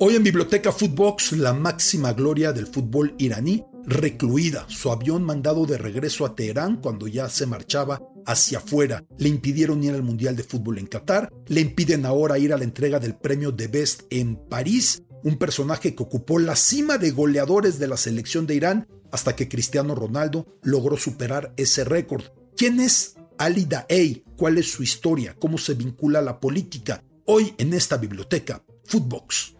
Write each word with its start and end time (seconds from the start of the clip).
Hoy 0.00 0.14
en 0.14 0.22
Biblioteca 0.22 0.70
Footbox, 0.70 1.32
la 1.32 1.52
máxima 1.52 2.12
gloria 2.12 2.52
del 2.52 2.68
fútbol 2.68 3.16
iraní, 3.18 3.64
recluida, 3.84 4.64
su 4.68 4.92
avión 4.92 5.24
mandado 5.24 5.66
de 5.66 5.76
regreso 5.76 6.24
a 6.24 6.36
Teherán 6.36 6.76
cuando 6.76 7.08
ya 7.08 7.28
se 7.28 7.46
marchaba 7.46 8.00
hacia 8.24 8.58
afuera, 8.58 9.04
le 9.18 9.28
impidieron 9.28 9.82
ir 9.82 9.94
al 9.94 10.04
Mundial 10.04 10.36
de 10.36 10.44
Fútbol 10.44 10.78
en 10.78 10.86
Qatar, 10.86 11.32
le 11.48 11.62
impiden 11.62 12.06
ahora 12.06 12.38
ir 12.38 12.52
a 12.52 12.56
la 12.56 12.62
entrega 12.62 13.00
del 13.00 13.16
premio 13.16 13.50
de 13.50 13.66
Best 13.66 14.02
en 14.10 14.36
París, 14.36 15.02
un 15.24 15.36
personaje 15.36 15.96
que 15.96 16.02
ocupó 16.04 16.38
la 16.38 16.54
cima 16.54 16.96
de 16.96 17.10
goleadores 17.10 17.80
de 17.80 17.88
la 17.88 17.96
selección 17.96 18.46
de 18.46 18.54
Irán 18.54 18.86
hasta 19.10 19.34
que 19.34 19.48
Cristiano 19.48 19.96
Ronaldo 19.96 20.46
logró 20.62 20.96
superar 20.96 21.52
ese 21.56 21.82
récord. 21.82 22.22
¿Quién 22.56 22.78
es 22.78 23.16
Ali 23.36 23.64
Daei? 23.64 24.22
¿Cuál 24.36 24.58
es 24.58 24.70
su 24.70 24.84
historia? 24.84 25.34
¿Cómo 25.40 25.58
se 25.58 25.74
vincula 25.74 26.20
a 26.20 26.22
la 26.22 26.38
política? 26.38 27.02
Hoy 27.24 27.52
en 27.58 27.74
esta 27.74 27.96
biblioteca, 27.96 28.62
Footbox. 28.84 29.57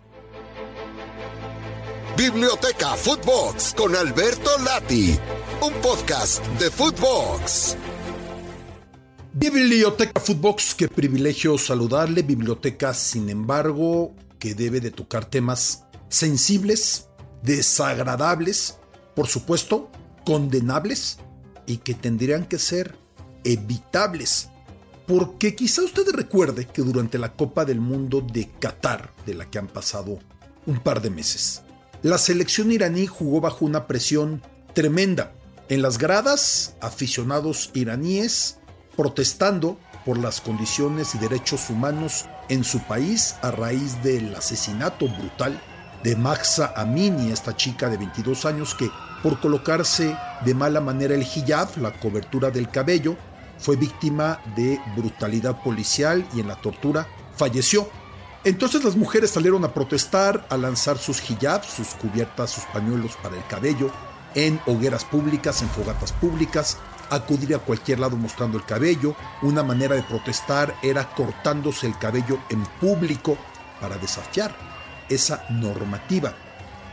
Biblioteca 2.18 2.96
Footbox 2.96 3.74
con 3.74 3.94
Alberto 3.94 4.50
Lati, 4.64 5.16
un 5.62 5.72
podcast 5.74 6.44
de 6.58 6.68
Footbox. 6.68 7.76
Biblioteca 9.32 10.18
Footbox, 10.20 10.74
qué 10.74 10.88
privilegio 10.88 11.56
saludarle. 11.58 12.22
Biblioteca, 12.22 12.92
sin 12.92 13.30
embargo, 13.30 14.16
que 14.40 14.56
debe 14.56 14.80
de 14.80 14.90
tocar 14.90 15.26
temas 15.26 15.84
sensibles, 16.08 17.06
desagradables, 17.44 18.78
por 19.14 19.28
supuesto, 19.28 19.88
condenables 20.26 21.18
y 21.66 21.76
que 21.76 21.94
tendrían 21.94 22.46
que 22.46 22.58
ser 22.58 22.98
evitables. 23.44 24.48
Porque 25.06 25.54
quizá 25.54 25.84
usted 25.84 26.08
recuerde 26.12 26.66
que 26.66 26.82
durante 26.82 27.16
la 27.16 27.36
Copa 27.36 27.64
del 27.64 27.78
Mundo 27.78 28.20
de 28.20 28.50
Qatar, 28.58 29.14
de 29.24 29.34
la 29.34 29.48
que 29.48 29.60
han 29.60 29.68
pasado 29.68 30.18
un 30.66 30.80
par 30.80 31.00
de 31.00 31.10
meses, 31.10 31.62
la 32.02 32.18
selección 32.18 32.70
iraní 32.70 33.06
jugó 33.06 33.40
bajo 33.40 33.64
una 33.64 33.86
presión 33.86 34.42
tremenda. 34.72 35.32
En 35.68 35.82
las 35.82 35.98
gradas, 35.98 36.76
aficionados 36.80 37.70
iraníes 37.74 38.58
protestando 38.96 39.78
por 40.04 40.18
las 40.18 40.40
condiciones 40.40 41.14
y 41.14 41.18
derechos 41.18 41.70
humanos 41.70 42.26
en 42.48 42.64
su 42.64 42.80
país 42.80 43.34
a 43.42 43.50
raíz 43.50 44.02
del 44.02 44.34
asesinato 44.34 45.08
brutal 45.08 45.60
de 46.02 46.16
Maxa 46.16 46.72
Amini, 46.76 47.32
esta 47.32 47.56
chica 47.56 47.88
de 47.88 47.96
22 47.96 48.44
años 48.44 48.74
que 48.74 48.88
por 49.22 49.40
colocarse 49.40 50.16
de 50.44 50.54
mala 50.54 50.80
manera 50.80 51.14
el 51.14 51.22
hijab, 51.22 51.76
la 51.78 51.92
cobertura 51.92 52.50
del 52.50 52.70
cabello, 52.70 53.16
fue 53.58 53.76
víctima 53.76 54.40
de 54.54 54.80
brutalidad 54.96 55.62
policial 55.62 56.26
y 56.34 56.40
en 56.40 56.48
la 56.48 56.60
tortura 56.60 57.08
falleció. 57.36 57.88
Entonces 58.48 58.82
las 58.82 58.96
mujeres 58.96 59.32
salieron 59.32 59.62
a 59.66 59.74
protestar, 59.74 60.46
a 60.48 60.56
lanzar 60.56 60.96
sus 60.96 61.20
hijabs, 61.30 61.66
sus 61.66 61.88
cubiertas, 61.88 62.50
sus 62.50 62.64
pañuelos 62.64 63.14
para 63.22 63.36
el 63.36 63.46
cabello, 63.46 63.90
en 64.34 64.58
hogueras 64.64 65.04
públicas, 65.04 65.60
en 65.60 65.68
fogatas 65.68 66.12
públicas, 66.12 66.78
acudir 67.10 67.54
a 67.54 67.58
cualquier 67.58 68.00
lado 68.00 68.16
mostrando 68.16 68.56
el 68.56 68.64
cabello. 68.64 69.14
Una 69.42 69.62
manera 69.62 69.96
de 69.96 70.02
protestar 70.02 70.74
era 70.82 71.10
cortándose 71.14 71.86
el 71.86 71.98
cabello 71.98 72.38
en 72.48 72.64
público 72.80 73.36
para 73.82 73.98
desafiar 73.98 74.56
esa 75.10 75.44
normativa. 75.50 76.34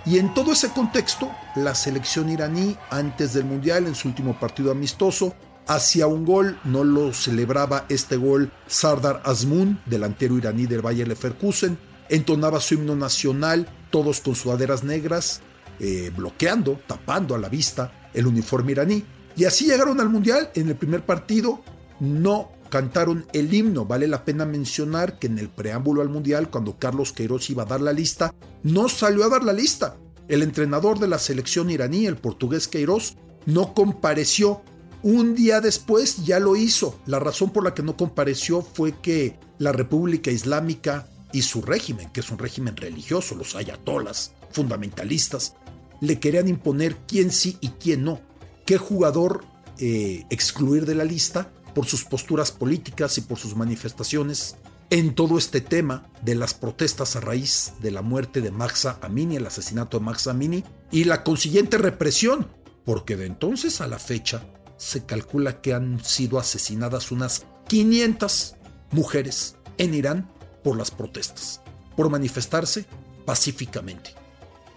Y 0.06 0.17
en 0.17 0.34
todo 0.34 0.52
ese 0.52 0.72
contexto, 0.72 1.31
la 1.56 1.73
selección 1.73 2.30
iraní, 2.30 2.75
antes 2.90 3.34
del 3.34 3.45
Mundial, 3.45 3.88
en 3.88 3.95
su 3.95 4.09
último 4.09 4.38
partido 4.38 4.72
amistoso, 4.72 5.34
hacia 5.67 6.08
un 6.08 6.25
gol, 6.25 6.59
no 6.63 6.83
lo 6.83 7.13
celebraba 7.13 7.85
este 7.89 8.17
gol 8.17 8.52
Sardar 8.67 9.21
Azmoun, 9.25 9.80
delantero 9.85 10.38
iraní 10.38 10.66
del 10.66 10.81
Bayer 10.81 11.07
Leverkusen, 11.07 11.77
entonaba 12.09 12.59
su 12.59 12.75
himno 12.75 12.95
nacional, 12.95 13.67
todos 13.89 14.22
con 14.22 14.35
sudaderas 14.35 14.83
negras, 14.83 15.41
eh, 15.80 16.11
bloqueando, 16.16 16.80
tapando 16.88 17.35
a 17.35 17.38
la 17.38 17.49
vista 17.49 18.09
el 18.13 18.27
uniforme 18.27 18.73
iraní. 18.73 19.03
Y 19.35 19.45
así 19.45 19.66
llegaron 19.66 19.99
al 19.99 20.09
Mundial, 20.09 20.50
en 20.56 20.69
el 20.69 20.75
primer 20.75 21.06
partido 21.06 21.62
no 22.00 22.51
cantaron 22.69 23.25
el 23.34 23.53
himno. 23.53 23.85
Vale 23.85 24.07
la 24.07 24.23
pena 24.23 24.45
mencionar 24.45 25.19
que 25.19 25.28
en 25.28 25.40
el 25.40 25.50
preámbulo 25.50 26.01
al 26.01 26.09
Mundial, 26.09 26.50
cuando 26.50 26.78
Carlos 26.78 27.11
Queiroz 27.11 27.50
iba 27.50 27.63
a 27.63 27.67
dar 27.67 27.81
la 27.81 27.94
lista, 27.94 28.34
no 28.63 28.90
salió 28.90 29.25
a 29.25 29.29
dar 29.29 29.44
la 29.44 29.53
lista. 29.53 29.97
El 30.28 30.41
entrenador 30.41 31.00
de 31.00 31.07
la 31.07 31.19
selección 31.19 31.69
iraní, 31.69 32.06
el 32.06 32.17
portugués 32.17 32.67
Queiroz, 32.67 33.16
no 33.45 33.73
compareció 33.73 34.61
un 35.05 35.35
día 35.35 35.61
después 35.61 36.25
ya 36.25 36.39
lo 36.39 36.55
hizo. 36.55 36.99
La 37.05 37.19
razón 37.19 37.51
por 37.51 37.63
la 37.63 37.75
que 37.75 37.83
no 37.83 37.95
compareció 37.95 38.63
fue 38.63 38.99
que 39.01 39.38
la 39.59 39.71
República 39.71 40.31
Islámica 40.31 41.07
y 41.31 41.43
su 41.43 41.61
régimen, 41.61 42.09
que 42.11 42.21
es 42.21 42.31
un 42.31 42.39
régimen 42.39 42.75
religioso, 42.75 43.35
los 43.35 43.55
ayatolas, 43.55 44.31
fundamentalistas, 44.49 45.53
le 46.01 46.19
querían 46.19 46.47
imponer 46.47 46.97
quién 47.07 47.31
sí 47.31 47.59
y 47.61 47.69
quién 47.69 48.03
no, 48.03 48.19
qué 48.66 48.79
jugador 48.79 49.45
eh, 49.77 50.25
excluir 50.31 50.88
de 50.88 50.95
la 50.95 51.03
lista 51.03 51.51
por 51.75 51.85
sus 51.85 52.03
posturas 52.03 52.51
políticas 52.51 53.19
y 53.19 53.22
por 53.22 53.37
sus 53.37 53.55
manifestaciones 53.55 54.55
en 54.89 55.13
todo 55.13 55.37
este 55.37 55.61
tema 55.61 56.09
de 56.23 56.33
las 56.33 56.55
protestas 56.55 57.16
a 57.16 57.19
raíz 57.19 57.73
de 57.79 57.91
la 57.91 58.01
muerte 58.01 58.41
de 58.41 58.49
Maxa 58.49 58.97
Amini, 59.03 59.35
el 59.35 59.45
asesinato 59.45 59.99
de 59.99 60.05
Maxa 60.05 60.31
Amini 60.31 60.63
y 60.91 61.03
la 61.03 61.23
consiguiente 61.23 61.77
represión, 61.77 62.47
porque 62.85 63.16
de 63.16 63.27
entonces 63.27 63.81
a 63.81 63.87
la 63.87 63.99
fecha 63.99 64.47
se 64.78 65.06
calcula 65.06 65.62
que 65.62 65.74
han 65.74 66.03
sido 66.03 66.40
asesinadas 66.40 67.12
unas 67.12 67.46
500 67.68 68.56
mujeres 68.91 69.56
en 69.78 69.94
Irán 69.94 70.30
por 70.63 70.78
las 70.78 70.91
protestas, 70.91 71.62
por 71.96 72.09
manifestarse 72.09 72.85
pacíficamente, 73.25 74.12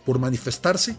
por 0.04 0.18
manifestarse 0.18 0.96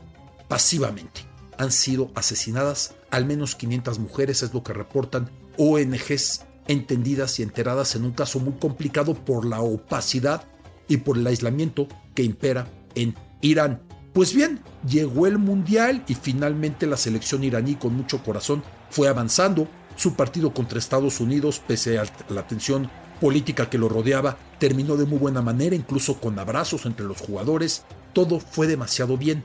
pasivamente. 0.48 1.22
Han 1.58 1.72
sido 1.72 2.12
asesinadas 2.16 2.96
al 3.12 3.26
menos 3.26 3.56
500 3.56 4.00
mujeres, 4.00 4.44
es 4.44 4.54
lo 4.54 4.64
que 4.64 4.74
reportan 4.74 5.30
ONGs 5.58 6.46
entendidas 6.68 7.40
y 7.40 7.44
enteradas 7.44 7.96
en 7.96 8.06
un 8.06 8.12
caso 8.12 8.40
muy 8.40 8.54
complicado 8.54 9.14
por 9.14 9.46
la 9.46 9.60
opacidad 9.60 10.44
y 10.88 10.98
por 10.98 11.18
el 11.18 11.28
aislamiento 11.28 11.88
que 12.14 12.24
impera 12.24 12.68
en 12.96 13.16
Irán. 13.42 13.82
Pues 14.14 14.34
bien, 14.34 14.60
llegó 14.88 15.28
el 15.28 15.38
Mundial 15.38 16.04
y 16.08 16.16
finalmente 16.16 16.88
la 16.88 16.98
selección 16.98 17.44
iraní 17.44 17.76
con 17.76 17.96
mucho 17.96 18.24
corazón 18.24 18.64
fue 18.90 19.08
avanzando. 19.08 19.68
Su 19.96 20.16
partido 20.16 20.54
contra 20.54 20.80
Estados 20.80 21.20
Unidos, 21.20 21.62
pese 21.66 22.00
a 22.00 22.06
la 22.30 22.48
tensión 22.48 22.90
política 23.20 23.70
que 23.70 23.78
lo 23.78 23.90
rodeaba, 23.90 24.38
terminó 24.58 24.96
de 24.96 25.06
muy 25.06 25.20
buena 25.20 25.42
manera, 25.42 25.76
incluso 25.76 26.20
con 26.20 26.40
abrazos 26.40 26.86
entre 26.86 27.06
los 27.06 27.20
jugadores. 27.20 27.84
Todo 28.14 28.40
fue 28.40 28.66
demasiado 28.66 29.18
bien. 29.18 29.44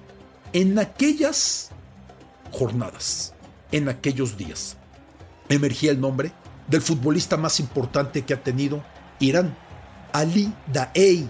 En 0.52 0.78
aquellas 0.78 1.70
jornadas, 2.52 3.34
en 3.72 3.88
aquellos 3.88 4.36
días, 4.36 4.76
emergía 5.48 5.90
el 5.90 6.00
nombre 6.00 6.32
del 6.68 6.80
futbolista 6.80 7.36
más 7.36 7.60
importante 7.60 8.22
que 8.22 8.32
ha 8.32 8.42
tenido 8.42 8.84
Irán, 9.18 9.56
Ali 10.12 10.54
Daei, 10.72 11.28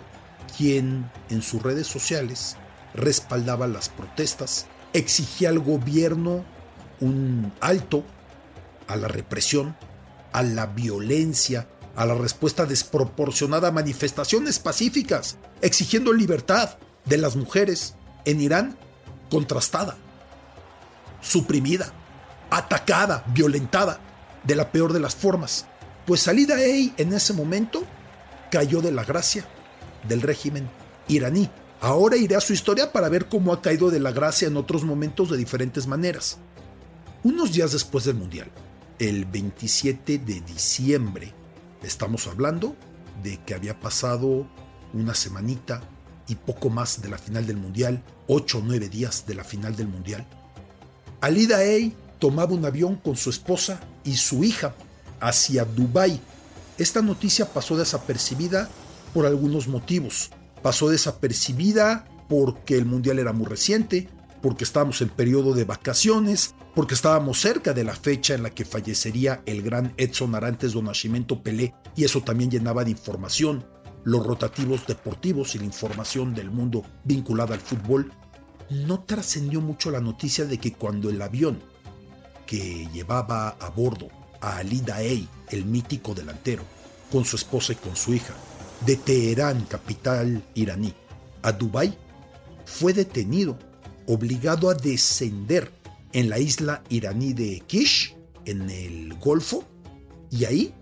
quien 0.57 1.11
en 1.31 1.43
sus 1.43 1.63
redes 1.63 1.87
sociales 1.87 2.59
respaldaba 2.95 3.67
las 3.67 3.89
protestas, 3.89 4.67
exigía 4.93 5.49
al 5.49 5.59
gobierno 5.59 6.45
un 7.01 7.53
alto 7.61 8.05
a 8.87 8.97
la 8.97 9.09
represión, 9.09 9.77
a 10.33 10.43
la 10.43 10.67
violencia, 10.67 11.69
a 11.97 12.07
la 12.07 12.15
respuesta 12.15 12.67
desproporcionada 12.67 13.69
a 13.69 13.73
manifestaciones 13.73 14.59
pacíficas, 14.59 15.37
exigiendo 15.61 16.13
libertad 16.13 16.79
de 17.05 17.19
las 17.19 17.37
mujeres 17.37 17.95
en 18.25 18.41
Irán, 18.41 18.77
contrastada, 19.31 19.97
suprimida, 21.21 21.93
atacada, 22.51 23.25
violentada, 23.29 24.01
de 24.45 24.57
la 24.57 24.71
peor 24.71 24.93
de 24.93 25.01
las 25.01 25.15
formas. 25.15 25.67
Pues 26.07 26.21
Salida 26.21 26.63
Ey 26.63 26.93
en 26.99 27.13
ese 27.13 27.33
momento 27.33 27.83
cayó 28.51 28.81
de 28.83 28.93
la 28.93 29.05
gracia 29.05 29.47
del 30.07 30.23
régimen 30.23 30.69
iraní. 31.09 31.51
Ahora 31.85 32.17
iré 32.17 32.35
a 32.35 32.41
su 32.41 32.55
historia 32.55 32.93
para 32.93 33.11
ver 33.11 33.29
cómo 33.29 33.53
ha 33.53 33.61
caído 33.61 33.91
de 33.91 34.01
la 34.01 34.11
gracia 34.11 34.49
en 34.49 34.57
otros 34.57 34.85
momentos 34.85 35.29
de 35.29 35.37
diferentes 35.37 35.87
maneras. 35.87 36.39
Unos 37.23 37.53
días 37.53 37.73
después 37.73 38.07
del 38.07 38.15
Mundial, 38.15 38.51
el 38.99 39.27
27 39.27 40.17
de 40.17 40.41
diciembre, 40.41 41.35
estamos 41.83 42.27
hablando 42.27 42.75
de 43.23 43.37
que 43.45 43.53
había 43.53 43.79
pasado 43.81 44.49
una 44.95 45.13
semanita 45.13 45.83
y 46.27 46.37
poco 46.37 46.71
más 46.71 47.03
de 47.03 47.11
la 47.11 47.19
final 47.19 47.47
del 47.47 47.59
Mundial, 47.59 48.03
ocho 48.29 48.61
o 48.61 48.63
nueve 48.65 48.89
días 48.89 49.27
de 49.27 49.35
la 49.35 49.45
final 49.45 49.77
del 49.77 49.89
Mundial. 49.89 50.27
Alida 51.21 51.65
Ey 51.65 51.95
tomaba 52.19 52.55
un 52.55 52.65
avión 52.65 52.97
con 52.97 53.15
su 53.15 53.29
esposa 53.29 53.79
y 54.05 54.17
su 54.17 54.43
hija 54.43 54.75
hacia 55.21 55.67
Dubái. 55.67 56.19
Esta 56.79 57.03
noticia 57.03 57.53
pasó 57.53 57.77
desapercibida 57.77 58.71
por 59.13 59.27
algunos 59.27 59.69
motivos. 59.69 60.31
Pasó 60.65 60.89
desapercibida 60.89 62.07
porque 62.27 62.79
el 62.79 62.87
Mundial 62.87 63.19
era 63.19 63.35
muy 63.35 63.45
reciente, 63.45 64.09
porque 64.41 64.65
estábamos 64.65 65.03
en 65.03 65.11
periodo 65.11 65.53
de 65.53 65.65
vacaciones, 65.65 66.55
porque 66.75 66.95
estábamos 66.95 67.39
cerca 67.39 67.75
de 67.75 67.85
la 67.85 67.95
fecha 67.95 68.33
en 68.33 68.43
la 68.43 68.49
que 68.49 68.65
fallecería 68.65 69.43
el 69.45 69.61
gran 69.61 69.93
Edson 69.99 70.35
Arantes 70.35 70.73
do 70.73 70.81
Nascimento 70.81 71.43
Pelé, 71.43 71.75
y 71.95 72.05
eso 72.05 72.23
también 72.23 72.51
llenaba 72.51 72.83
de 72.83 72.93
información. 72.93 73.67
los 74.05 74.25
rotativos 74.25 74.87
deportivos 74.87 75.55
y 75.55 75.59
la 75.59 75.65
información 75.65 76.35
del 76.35 76.51
mundo 76.51 76.83
vinculada 77.05 77.55
al 77.55 77.61
fútbol, 77.61 78.13
no 78.71 79.03
trascendió 79.03 79.61
mucho 79.61 79.91
la 79.91 80.01
noticia 80.01 80.47
de 80.47 80.57
que 80.57 80.73
cuando 80.73 81.11
el 81.11 81.21
avión 81.21 81.59
que 82.47 82.89
llevaba 82.93 83.51
a 83.51 83.69
bordo 83.71 84.09
a 84.41 84.59
Ali 84.59 84.81
Daei, 84.81 85.29
el 85.51 85.65
mítico 85.65 86.15
delantero, 86.15 86.63
con 87.11 87.25
su 87.25 87.37
esposa 87.37 87.73
y 87.73 87.77
con 87.77 87.97
su 87.97 88.15
hija, 88.15 88.35
de 88.87 88.97
Teherán, 88.97 89.65
capital 89.65 90.45
iraní, 90.55 90.95
a 91.43 91.53
Dubái, 91.53 91.97
fue 92.67 92.93
detenido, 92.93 93.59
obligado 94.07 94.69
a 94.69 94.75
descender 94.75 95.73
en 96.13 96.29
la 96.29 96.39
isla 96.39 96.83
iraní 96.91 97.33
de 97.33 97.63
Kish, 97.67 98.15
en 98.45 98.69
el 98.69 99.15
Golfo, 99.15 99.65
y 100.31 100.45
ahí 100.45 100.75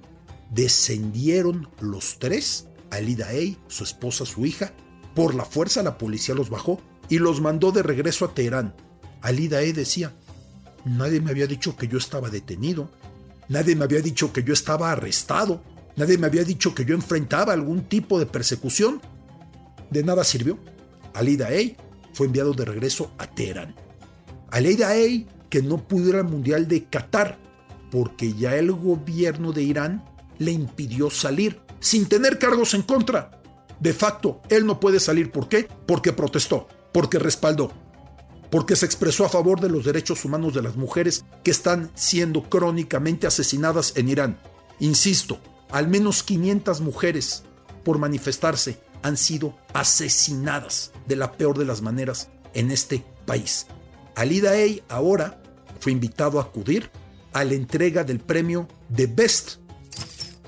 descendieron 0.51 1.69
los 1.81 2.19
tres, 2.19 2.67
Ali 2.91 3.15
Daei, 3.15 3.57
su 3.69 3.85
esposa, 3.85 4.27
su 4.27 4.45
hija, 4.47 4.73
por 5.15 5.35
la 5.35 5.45
fuerza 5.45 5.83
la 5.83 5.99
policía 5.99 6.35
los 6.35 6.51
bajó 6.51 6.81
y 7.09 7.19
los 7.19 7.41
mandó 7.41 7.71
de 7.73 7.83
regreso 7.83 8.25
a 8.25 8.35
Teherán. 8.35 8.75
Ali 9.21 9.49
Daei 9.49 9.73
decía, 9.73 10.13
nadie 10.85 11.21
me 11.21 11.31
había 11.31 11.47
dicho 11.47 11.77
que 11.77 11.87
yo 11.87 11.99
estaba 11.99 12.31
detenido, 12.31 12.91
nadie 13.49 13.77
me 13.77 13.85
había 13.85 14.01
dicho 14.01 14.33
que 14.33 14.43
yo 14.43 14.53
estaba 14.53 14.91
arrestado, 14.91 15.63
nadie 15.97 16.19
me 16.19 16.27
había 16.27 16.45
dicho 16.45 16.75
que 16.75 16.85
yo 16.85 16.95
enfrentaba 16.95 17.53
algún 17.53 17.85
tipo 17.85 18.19
de 18.19 18.27
persecución. 18.27 19.01
De 19.91 20.03
nada 20.03 20.25
sirvió. 20.25 20.59
Ali 21.15 21.37
Daei 21.37 21.77
fue 22.13 22.27
enviado 22.27 22.53
de 22.55 22.65
regreso 22.65 23.13
a 23.19 23.27
Teherán. 23.27 23.75
Ali 24.51 24.77
Daei, 24.77 25.27
que 25.49 25.63
no 25.63 25.79
pudo 25.87 26.11
ir 26.11 26.17
al 26.17 26.25
Mundial 26.25 26.69
de 26.69 26.85
Qatar, 26.85 27.39
porque 27.91 28.33
ya 28.33 28.57
el 28.57 28.73
gobierno 28.73 29.53
de 29.53 29.63
Irán 29.63 30.05
le 30.39 30.53
impidió 30.53 31.11
salir, 31.11 31.61
sin 31.79 32.07
tener 32.07 32.39
cargos 32.39 32.75
en 32.75 32.83
contra. 32.83 33.43
De 33.81 33.93
facto, 33.93 34.41
él 34.49 34.65
no 34.65 34.81
puede 34.81 35.01
salir. 35.01 35.31
¿Por 35.31 35.49
qué? 35.49 35.69
Porque 35.87 36.13
protestó, 36.13 36.69
porque 36.93 37.19
respaldó, 37.19 37.73
porque 38.51 38.77
se 38.77 38.87
expresó 38.87 39.25
a 39.25 39.29
favor 39.29 39.61
de 39.61 39.69
los 39.69 39.85
derechos 39.85 40.25
humanos 40.25 40.55
de 40.55 40.63
las 40.63 40.77
mujeres 40.77 41.25
que 41.43 41.51
están 41.51 41.91
siendo 41.95 42.45
crónicamente 42.45 43.27
asesinadas 43.27 43.95
en 43.97 44.09
Irán. 44.09 44.39
Insisto, 44.79 45.41
al 45.73 45.89
menos 45.89 46.23
500 46.23 46.81
mujeres 46.81 47.43
por 47.83 47.99
manifestarse 47.99 48.79
han 49.03 49.17
sido 49.17 49.57
asesinadas 49.73 50.93
de 51.07 51.17
la 51.17 51.33
peor 51.33 51.59
de 51.59 51.65
las 51.65 51.83
maneras 51.83 52.29
en 52.55 52.71
este 52.71 53.05
país. 53.27 53.67
Ali 54.15 54.41
Daei 54.41 54.83
ahora 54.89 55.43
fue 55.81 55.93
invitado 55.93 56.39
a 56.39 56.45
acudir 56.45 56.91
a 57.33 57.45
la 57.45 57.55
entrega 57.55 58.05
del 58.05 58.21
premio 58.21 58.69
The 58.95 59.07
Best, 59.07 59.57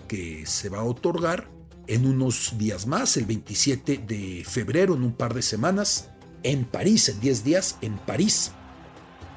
que 0.07 0.45
se 0.47 0.69
va 0.69 0.81
a 0.81 0.85
otorgar 0.85 1.49
en 1.87 2.07
unos 2.07 2.57
días 2.57 2.87
más, 2.87 3.17
el 3.17 3.25
27 3.25 4.05
de 4.07 4.45
febrero, 4.47 4.95
en 4.95 5.03
un 5.03 5.13
par 5.13 5.35
de 5.35 5.43
semanas, 5.43 6.11
en 6.43 6.65
París, 6.65 7.09
en 7.09 7.21
10 7.21 7.45
días, 7.45 7.79
en 7.81 7.97
París. 7.99 8.53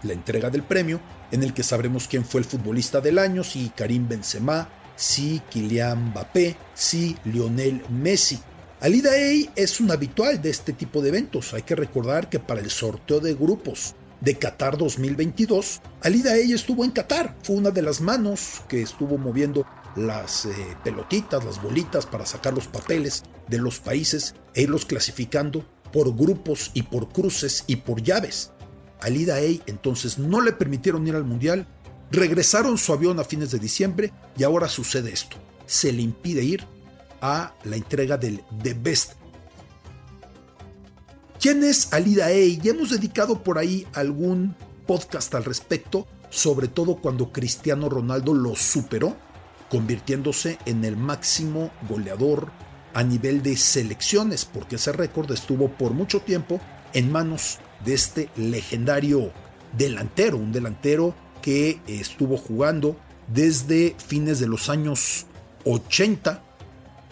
La 0.04 0.14
entrega 0.14 0.50
del 0.50 0.64
premio, 0.64 1.00
en 1.32 1.44
el 1.44 1.54
que 1.54 1.64
sabremos 1.64 2.08
quién 2.08 2.26
fue 2.26 2.42
el 2.42 2.46
futbolista 2.46 3.02
del 3.02 3.18
año, 3.18 3.44
si 3.44 3.70
Karim 3.70 4.08
Benzema, 4.08 4.70
si 4.98 5.42
Kylian 5.50 6.10
Mbappé, 6.10 6.58
si 6.74 7.16
Lionel 7.24 7.82
Messi. 7.90 8.40
Ali 8.82 9.02
Daei 9.02 9.50
es 9.56 9.80
un 9.80 9.90
habitual 9.92 10.42
de 10.42 10.50
este 10.50 10.74
tipo 10.74 11.02
de 11.02 11.10
eventos. 11.10 11.54
Hay 11.54 11.62
que 11.62 11.76
recordar 11.76 12.30
que 12.30 12.40
para 12.40 12.60
el 12.60 12.70
sorteo 12.70 13.22
de 13.22 13.34
grupos 13.34 13.96
de 14.20 14.36
Qatar 14.36 14.78
2022, 14.78 15.82
Ali 16.02 16.22
Daei 16.22 16.52
estuvo 16.52 16.84
en 16.84 16.92
Qatar. 16.92 17.36
Fue 17.44 17.56
una 17.56 17.72
de 17.72 17.82
las 17.82 18.02
manos 18.02 18.62
que 18.68 18.82
estuvo 18.82 19.18
moviendo 19.18 19.66
las 19.96 20.46
eh, 20.46 20.52
pelotitas, 20.84 21.44
las 21.44 21.62
bolitas 21.62 22.06
para 22.06 22.26
sacar 22.26 22.54
los 22.54 22.68
papeles 22.68 23.24
de 23.48 23.58
los 23.58 23.80
países 23.80 24.36
e 24.54 24.64
irlos 24.64 24.86
clasificando 24.86 25.66
por 25.92 26.16
grupos 26.16 26.72
y 26.74 26.84
por 26.84 27.10
cruces 27.10 27.64
y 27.68 27.78
por 27.78 28.02
llaves. 28.02 28.52
Ali 29.00 29.26
Daei 29.26 29.62
entonces 29.68 30.18
no 30.18 30.42
le 30.42 30.54
permitieron 30.54 31.08
ir 31.08 31.16
al 31.16 31.24
Mundial, 31.24 31.68
regresaron 32.12 32.78
su 32.78 32.94
avión 32.94 33.20
a 33.20 33.24
fines 33.24 33.52
de 33.52 33.60
diciembre 33.60 34.14
y 34.38 34.44
ahora 34.44 34.68
sucede 34.68 35.12
esto. 35.12 35.38
Se 35.66 35.92
le 35.92 36.02
impide 36.02 36.44
ir 36.44 36.66
a 37.22 37.54
la 37.64 37.76
entrega 37.76 38.18
del 38.18 38.44
The 38.62 38.74
Best. 38.74 39.14
¿Quién 41.40 41.64
es 41.64 41.94
Ali 41.94 42.16
Daei? 42.16 42.58
Ya 42.58 42.72
hemos 42.72 42.90
dedicado 42.90 43.44
por 43.44 43.58
ahí 43.58 43.86
algún 43.94 44.56
podcast 44.86 45.36
al 45.36 45.44
respecto, 45.44 46.08
sobre 46.30 46.68
todo 46.68 46.96
cuando 46.96 47.32
Cristiano 47.32 47.90
Ronaldo 47.90 48.34
lo 48.34 48.56
superó, 48.56 49.16
convirtiéndose 49.70 50.58
en 50.66 50.84
el 50.86 50.98
máximo 50.98 51.72
goleador 51.88 52.52
a 52.94 53.04
nivel 53.04 53.44
de 53.44 53.56
selecciones, 53.58 54.46
porque 54.46 54.78
ese 54.78 54.92
récord 54.94 55.32
estuvo 55.32 55.70
por 55.70 55.92
mucho 55.92 56.22
tiempo 56.22 56.60
en 56.94 57.12
manos 57.12 57.60
de 57.86 57.94
este 57.94 58.30
legendario 58.36 59.32
delantero, 59.78 60.38
un 60.38 60.52
delantero 60.52 61.14
que 61.48 61.80
estuvo 61.88 62.36
jugando 62.36 62.98
desde 63.28 63.96
fines 64.06 64.42
de 64.42 64.48
los 64.48 64.68
años 64.68 65.28
80 65.64 66.44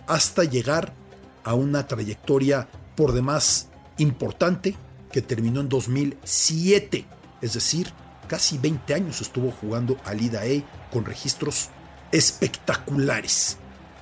hasta 0.08 0.44
llegar 0.44 0.92
a 1.46 1.54
una 1.54 1.88
trayectoria 1.88 2.68
por 2.98 3.14
demás 3.14 3.70
importante 3.98 4.76
que 5.10 5.22
terminó 5.22 5.62
en 5.62 5.70
2007, 5.70 7.06
es 7.42 7.54
decir, 7.54 7.94
casi 8.28 8.58
20 8.58 8.94
años 8.94 9.22
estuvo 9.22 9.52
jugando 9.52 9.96
al 10.04 10.22
IDAE 10.22 10.66
con 10.92 11.06
registros 11.06 11.70
espectaculares. 12.12 13.56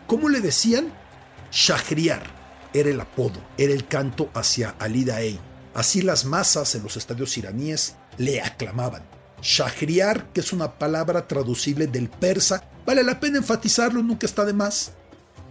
¿Cómo 0.08 0.30
le 0.30 0.42
decían? 0.42 0.92
Shahriar 1.52 2.24
era 2.74 2.90
el 2.90 3.00
apodo, 3.00 3.40
era 3.60 3.72
el 3.72 3.86
canto 3.86 4.32
hacia 4.34 4.72
Ali 4.80 5.06
Daei. 5.06 5.40
Así 5.76 6.02
las 6.02 6.26
masas 6.26 6.74
en 6.74 6.82
los 6.82 6.98
estadios 6.98 7.38
iraníes 7.38 7.98
le 8.18 8.42
aclamaban. 8.42 9.13
Shahriar, 9.44 10.32
que 10.32 10.40
es 10.40 10.54
una 10.54 10.80
palabra 10.80 11.28
traducible 11.28 11.88
del 11.88 12.10
persa, 12.10 12.64
vale 12.86 13.04
la 13.04 13.20
pena 13.20 13.38
enfatizarlo, 13.38 14.02
nunca 14.02 14.26
está 14.26 14.46
de 14.46 14.54
más, 14.54 14.94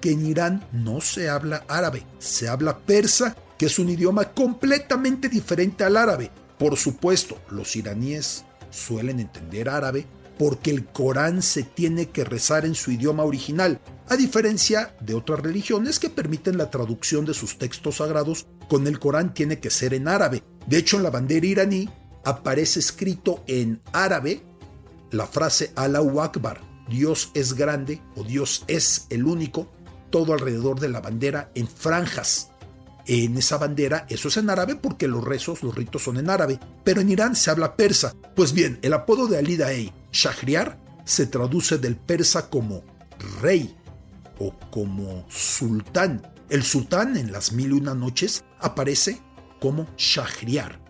que 0.00 0.12
en 0.12 0.26
Irán 0.26 0.66
no 0.72 1.00
se 1.00 1.28
habla 1.28 1.64
árabe, 1.68 2.04
se 2.18 2.48
habla 2.48 2.78
persa, 2.78 3.36
que 3.58 3.66
es 3.66 3.78
un 3.78 3.90
idioma 3.90 4.24
completamente 4.24 5.28
diferente 5.28 5.84
al 5.84 5.96
árabe. 5.96 6.30
Por 6.58 6.76
supuesto, 6.76 7.38
los 7.50 7.76
iraníes 7.76 8.44
suelen 8.70 9.20
entender 9.20 9.68
árabe 9.68 10.06
porque 10.38 10.70
el 10.70 10.86
Corán 10.86 11.42
se 11.42 11.62
tiene 11.62 12.08
que 12.08 12.24
rezar 12.24 12.64
en 12.64 12.74
su 12.74 12.90
idioma 12.90 13.22
original, 13.22 13.78
a 14.08 14.16
diferencia 14.16 14.96
de 15.00 15.14
otras 15.14 15.40
religiones 15.40 16.00
que 16.00 16.10
permiten 16.10 16.56
la 16.56 16.70
traducción 16.70 17.24
de 17.26 17.34
sus 17.34 17.58
textos 17.58 17.96
sagrados, 17.96 18.46
con 18.68 18.86
el 18.86 18.98
Corán 18.98 19.34
tiene 19.34 19.60
que 19.60 19.70
ser 19.70 19.92
en 19.94 20.08
árabe. 20.08 20.42
De 20.66 20.78
hecho, 20.78 20.96
en 20.96 21.02
la 21.02 21.11
bandera 21.11 21.46
iraní 21.46 21.88
aparece 22.25 22.81
escrito 22.81 23.43
en 23.47 23.81
árabe 23.93 24.43
la 25.12 25.26
frase 25.26 25.73
Allahu 25.76 26.21
Akbar, 26.21 26.61
Dios 26.88 27.31
es 27.35 27.55
grande 27.55 28.00
o 28.17 28.25
Dios 28.25 28.64
es 28.67 29.07
el 29.11 29.25
único, 29.25 29.71
todo 30.11 30.33
alrededor 30.33 30.81
de 30.81 30.88
la 30.88 31.00
bandera 31.00 31.50
en 31.55 31.69
franjas. 31.69 32.50
En 33.07 33.37
esa 33.37 33.59
bandera, 33.59 34.07
eso 34.09 34.29
es 34.29 34.37
en 34.37 34.49
árabe 34.49 34.76
porque 34.76 35.09
los 35.09 35.25
rezos, 35.25 35.62
los 35.62 35.75
ritos 35.75 36.02
son 36.02 36.19
en 36.19 36.31
árabe, 36.31 36.61
pero 36.85 37.00
en 37.00 37.11
Irán 37.11 37.35
se 37.35 37.50
habla 37.50 37.76
persa. 37.76 38.14
Pues 38.37 38.52
bien, 38.52 38.79
el 38.83 38.93
apodo 38.93 39.26
de 39.26 39.38
Ali 39.38 39.57
Daei, 39.57 39.93
Shahriar, 40.12 40.79
se 41.05 41.26
traduce 41.26 41.79
del 41.79 41.97
persa 41.97 42.49
como 42.49 42.83
rey 43.41 43.76
o 44.38 44.55
como 44.71 45.26
sultán. 45.29 46.23
El 46.49 46.62
sultán 46.62 47.17
en 47.17 47.33
las 47.33 47.52
mil 47.52 47.71
y 47.71 47.75
una 47.75 47.95
noches 47.95 48.45
aparece 48.61 49.21
como 49.61 49.87
Shahriar. 49.97 50.81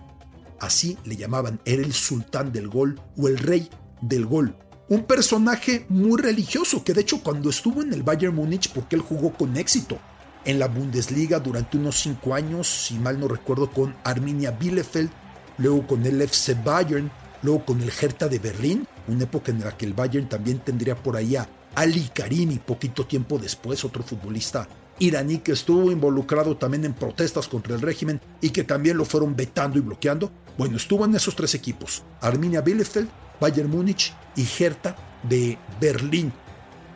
Así 0.62 0.96
le 1.04 1.16
llamaban, 1.16 1.60
era 1.64 1.82
el 1.82 1.92
sultán 1.92 2.52
del 2.52 2.68
gol 2.68 3.00
o 3.16 3.26
el 3.26 3.36
rey 3.36 3.68
del 4.00 4.26
gol. 4.26 4.56
Un 4.88 5.02
personaje 5.02 5.86
muy 5.88 6.22
religioso 6.22 6.84
que 6.84 6.94
de 6.94 7.00
hecho 7.00 7.20
cuando 7.20 7.50
estuvo 7.50 7.82
en 7.82 7.92
el 7.92 8.04
Bayern 8.04 8.36
Múnich, 8.36 8.72
porque 8.72 8.94
él 8.94 9.02
jugó 9.02 9.32
con 9.32 9.56
éxito 9.56 9.98
en 10.44 10.60
la 10.60 10.68
Bundesliga 10.68 11.40
durante 11.40 11.78
unos 11.78 12.00
cinco 12.00 12.32
años, 12.32 12.68
si 12.68 12.94
mal 12.94 13.18
no 13.18 13.26
recuerdo, 13.26 13.72
con 13.72 13.96
Arminia 14.04 14.52
Bielefeld, 14.52 15.10
luego 15.58 15.84
con 15.84 16.06
el 16.06 16.22
FC 16.22 16.54
Bayern, 16.54 17.10
luego 17.42 17.64
con 17.64 17.80
el 17.80 17.90
Hertha 17.90 18.28
de 18.28 18.38
Berlín, 18.38 18.86
una 19.08 19.24
época 19.24 19.50
en 19.50 19.64
la 19.64 19.76
que 19.76 19.86
el 19.86 19.94
Bayern 19.94 20.28
también 20.28 20.60
tendría 20.60 20.94
por 20.94 21.16
ahí 21.16 21.34
a 21.34 21.48
Ali 21.74 22.08
Karimi, 22.14 22.60
poquito 22.60 23.04
tiempo 23.04 23.36
después, 23.36 23.84
otro 23.84 24.04
futbolista 24.04 24.68
iraní 24.98 25.38
que 25.38 25.52
estuvo 25.52 25.90
involucrado 25.90 26.56
también 26.56 26.84
en 26.84 26.94
protestas 26.94 27.48
contra 27.48 27.74
el 27.74 27.80
régimen 27.80 28.20
y 28.40 28.50
que 28.50 28.62
también 28.62 28.96
lo 28.96 29.04
fueron 29.04 29.34
vetando 29.34 29.78
y 29.78 29.80
bloqueando. 29.80 30.30
Bueno, 30.58 30.76
estuvo 30.76 31.04
en 31.04 31.14
esos 31.14 31.34
tres 31.34 31.54
equipos, 31.54 32.02
Arminia 32.20 32.60
Bielefeld, 32.60 33.08
Bayern 33.40 33.70
Múnich 33.70 34.12
y 34.36 34.46
Hertha 34.46 34.94
de 35.22 35.58
Berlín. 35.80 36.32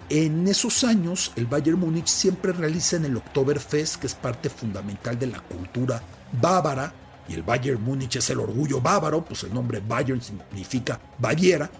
En 0.09 0.47
esos 0.47 0.85
años, 0.85 1.33
el 1.37 1.47
Bayern 1.47 1.81
Múnich 1.81 2.07
siempre 2.07 2.53
realiza 2.53 2.97
en 2.97 3.07
el 3.07 3.17
Oktoberfest, 3.17 3.97
que 3.97 4.07
es 4.07 4.15
parte 4.15 4.51
fundamental 4.51 5.19
de 5.19 5.27
la 5.29 5.41
cultura 5.41 6.01
bávara, 6.41 6.93
y 7.29 7.35
el 7.35 7.43
Bayern 7.43 7.83
Múnich 7.83 8.17
es 8.17 8.31
el 8.31 8.39
orgullo 8.39 8.81
bávaro, 8.81 9.25
pues 9.25 9.43
el 9.43 9.53
nombre 9.53 9.83
Bayern 9.87 10.21
significa 10.21 11.01
Baviera, 11.19 11.71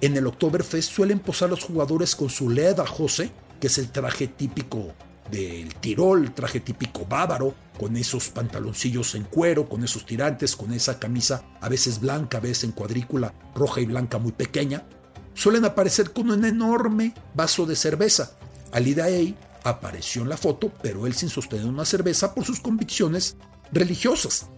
en 0.00 0.16
el 0.16 0.26
Oktoberfest 0.26 0.90
suelen 0.90 1.20
posar 1.20 1.50
los 1.50 1.62
jugadores 1.62 2.16
con 2.16 2.28
su 2.28 2.50
Leda 2.50 2.86
Jose, 2.86 3.30
que 3.60 3.68
es 3.68 3.78
el 3.78 3.90
traje 3.90 4.26
típico 4.26 4.94
del 5.30 5.74
Tirol, 5.76 6.32
traje 6.34 6.60
típico 6.60 7.06
bávaro, 7.06 7.54
con 7.78 7.96
esos 7.96 8.28
pantaloncillos 8.28 9.14
en 9.14 9.24
cuero, 9.24 9.68
con 9.68 9.82
esos 9.82 10.04
tirantes, 10.04 10.54
con 10.54 10.72
esa 10.72 10.98
camisa 10.98 11.42
a 11.60 11.68
veces 11.68 12.00
blanca, 12.00 12.38
a 12.38 12.40
veces 12.40 12.64
en 12.64 12.72
cuadrícula 12.72 13.32
roja 13.54 13.80
y 13.80 13.86
blanca 13.86 14.18
muy 14.18 14.32
pequeña, 14.32 14.84
suelen 15.34 15.64
aparecer 15.64 16.12
con 16.12 16.30
un 16.30 16.44
enorme 16.44 17.14
vaso 17.34 17.64
de 17.64 17.76
cerveza. 17.76 18.32
Ali 18.72 18.94
Daei 18.94 19.34
apareció 19.64 20.22
en 20.22 20.28
la 20.28 20.36
foto, 20.36 20.70
pero 20.82 21.06
él 21.06 21.14
sin 21.14 21.30
sostener 21.30 21.66
una 21.66 21.84
cerveza 21.84 22.34
por 22.34 22.44
sus 22.44 22.60
convicciones 22.60 23.36
religiosas. 23.72 24.48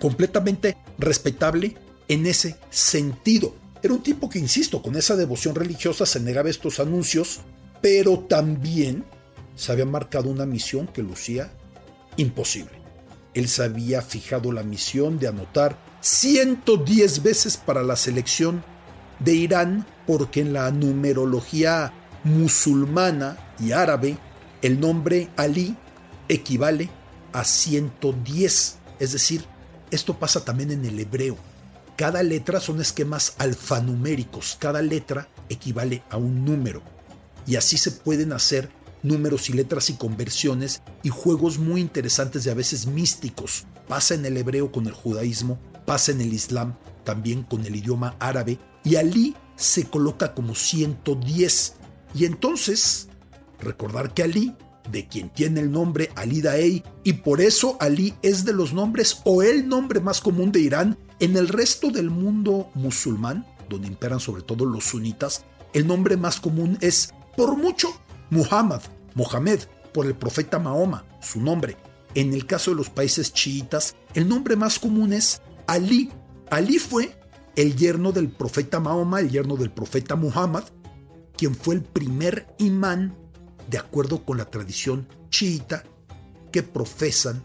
Completamente 0.00 0.76
respetable 0.98 1.76
en 2.08 2.26
ese 2.26 2.56
sentido. 2.70 3.54
Era 3.82 3.94
un 3.94 4.02
tipo 4.02 4.28
que, 4.28 4.38
insisto, 4.38 4.82
con 4.82 4.96
esa 4.96 5.16
devoción 5.16 5.54
religiosa 5.54 6.06
se 6.06 6.20
negaba 6.20 6.50
estos 6.50 6.80
anuncios, 6.80 7.40
pero 7.80 8.18
también 8.18 9.04
se 9.56 9.72
había 9.72 9.86
marcado 9.86 10.30
una 10.30 10.46
misión 10.46 10.86
que 10.86 11.02
lucía 11.02 11.50
imposible. 12.16 12.72
Él 13.34 13.48
se 13.48 13.64
había 13.64 14.00
fijado 14.02 14.52
la 14.52 14.62
misión 14.62 15.18
de 15.18 15.28
anotar 15.28 15.76
110 16.00 17.22
veces 17.22 17.56
para 17.56 17.82
la 17.82 17.96
selección 17.96 18.62
de 19.18 19.34
Irán, 19.34 19.86
porque 20.06 20.40
en 20.40 20.52
la 20.52 20.70
numerología 20.70 21.92
musulmana 22.22 23.54
y 23.58 23.72
árabe, 23.72 24.18
el 24.62 24.78
nombre 24.80 25.28
Ali 25.36 25.76
equivale 26.28 26.88
a 27.32 27.44
110. 27.44 28.78
Es 28.98 29.12
decir, 29.12 29.44
esto 29.90 30.18
pasa 30.18 30.44
también 30.44 30.70
en 30.70 30.84
el 30.84 30.98
hebreo. 31.00 31.36
Cada 31.96 32.22
letra 32.22 32.60
son 32.60 32.80
esquemas 32.80 33.34
alfanuméricos, 33.38 34.56
cada 34.60 34.82
letra 34.82 35.28
equivale 35.48 36.02
a 36.10 36.18
un 36.18 36.44
número. 36.44 36.82
Y 37.46 37.56
así 37.56 37.78
se 37.78 37.90
pueden 37.90 38.32
hacer 38.32 38.70
números 39.02 39.48
y 39.50 39.52
letras 39.52 39.90
y 39.90 39.94
conversiones 39.94 40.82
y 41.02 41.08
juegos 41.08 41.58
muy 41.58 41.80
interesantes 41.80 42.46
y 42.46 42.50
a 42.50 42.54
veces 42.54 42.86
místicos. 42.86 43.66
Pasa 43.88 44.14
en 44.14 44.26
el 44.26 44.36
hebreo 44.36 44.72
con 44.72 44.86
el 44.86 44.92
judaísmo, 44.92 45.58
pasa 45.84 46.12
en 46.12 46.20
el 46.20 46.32
islam 46.32 46.76
también 47.04 47.44
con 47.44 47.64
el 47.64 47.76
idioma 47.76 48.16
árabe 48.18 48.58
y 48.84 48.96
Ali 48.96 49.34
se 49.56 49.84
coloca 49.84 50.34
como 50.34 50.54
110. 50.54 51.74
Y 52.14 52.24
entonces, 52.24 53.08
recordar 53.60 54.14
que 54.14 54.22
Ali, 54.22 54.54
de 54.90 55.08
quien 55.08 55.30
tiene 55.30 55.60
el 55.60 55.72
nombre 55.72 56.10
Ali 56.14 56.40
Daei, 56.40 56.84
y 57.02 57.14
por 57.14 57.40
eso 57.40 57.76
Ali 57.80 58.14
es 58.22 58.44
de 58.44 58.52
los 58.52 58.72
nombres 58.72 59.20
o 59.24 59.42
el 59.42 59.68
nombre 59.68 60.00
más 60.00 60.20
común 60.20 60.52
de 60.52 60.60
Irán, 60.60 60.98
en 61.18 61.36
el 61.36 61.48
resto 61.48 61.90
del 61.90 62.10
mundo 62.10 62.70
musulmán, 62.74 63.46
donde 63.68 63.88
imperan 63.88 64.20
sobre 64.20 64.42
todo 64.42 64.64
los 64.64 64.84
sunitas, 64.84 65.44
el 65.72 65.86
nombre 65.86 66.16
más 66.16 66.40
común 66.40 66.78
es, 66.80 67.12
por 67.36 67.56
mucho, 67.56 67.88
Muhammad, 68.30 68.82
Mohamed, 69.14 69.60
por 69.92 70.06
el 70.06 70.14
profeta 70.14 70.58
Mahoma, 70.58 71.04
su 71.20 71.40
nombre. 71.40 71.76
En 72.14 72.32
el 72.32 72.46
caso 72.46 72.70
de 72.70 72.76
los 72.76 72.90
países 72.90 73.32
chiitas, 73.32 73.96
el 74.14 74.28
nombre 74.28 74.56
más 74.56 74.78
común 74.78 75.12
es 75.12 75.42
Ali. 75.66 76.10
Ali 76.50 76.78
fue 76.78 77.18
el 77.56 77.76
yerno 77.76 78.12
del 78.12 78.28
profeta 78.28 78.80
Mahoma, 78.80 79.20
el 79.20 79.30
yerno 79.30 79.56
del 79.56 79.70
profeta 79.70 80.16
Muhammad, 80.16 80.64
quien 81.36 81.54
fue 81.54 81.74
el 81.74 81.82
primer 81.82 82.46
imán, 82.58 83.16
de 83.68 83.78
acuerdo 83.78 84.24
con 84.24 84.38
la 84.38 84.46
tradición 84.46 85.08
chiita, 85.28 85.84
que 86.52 86.62
profesan 86.62 87.42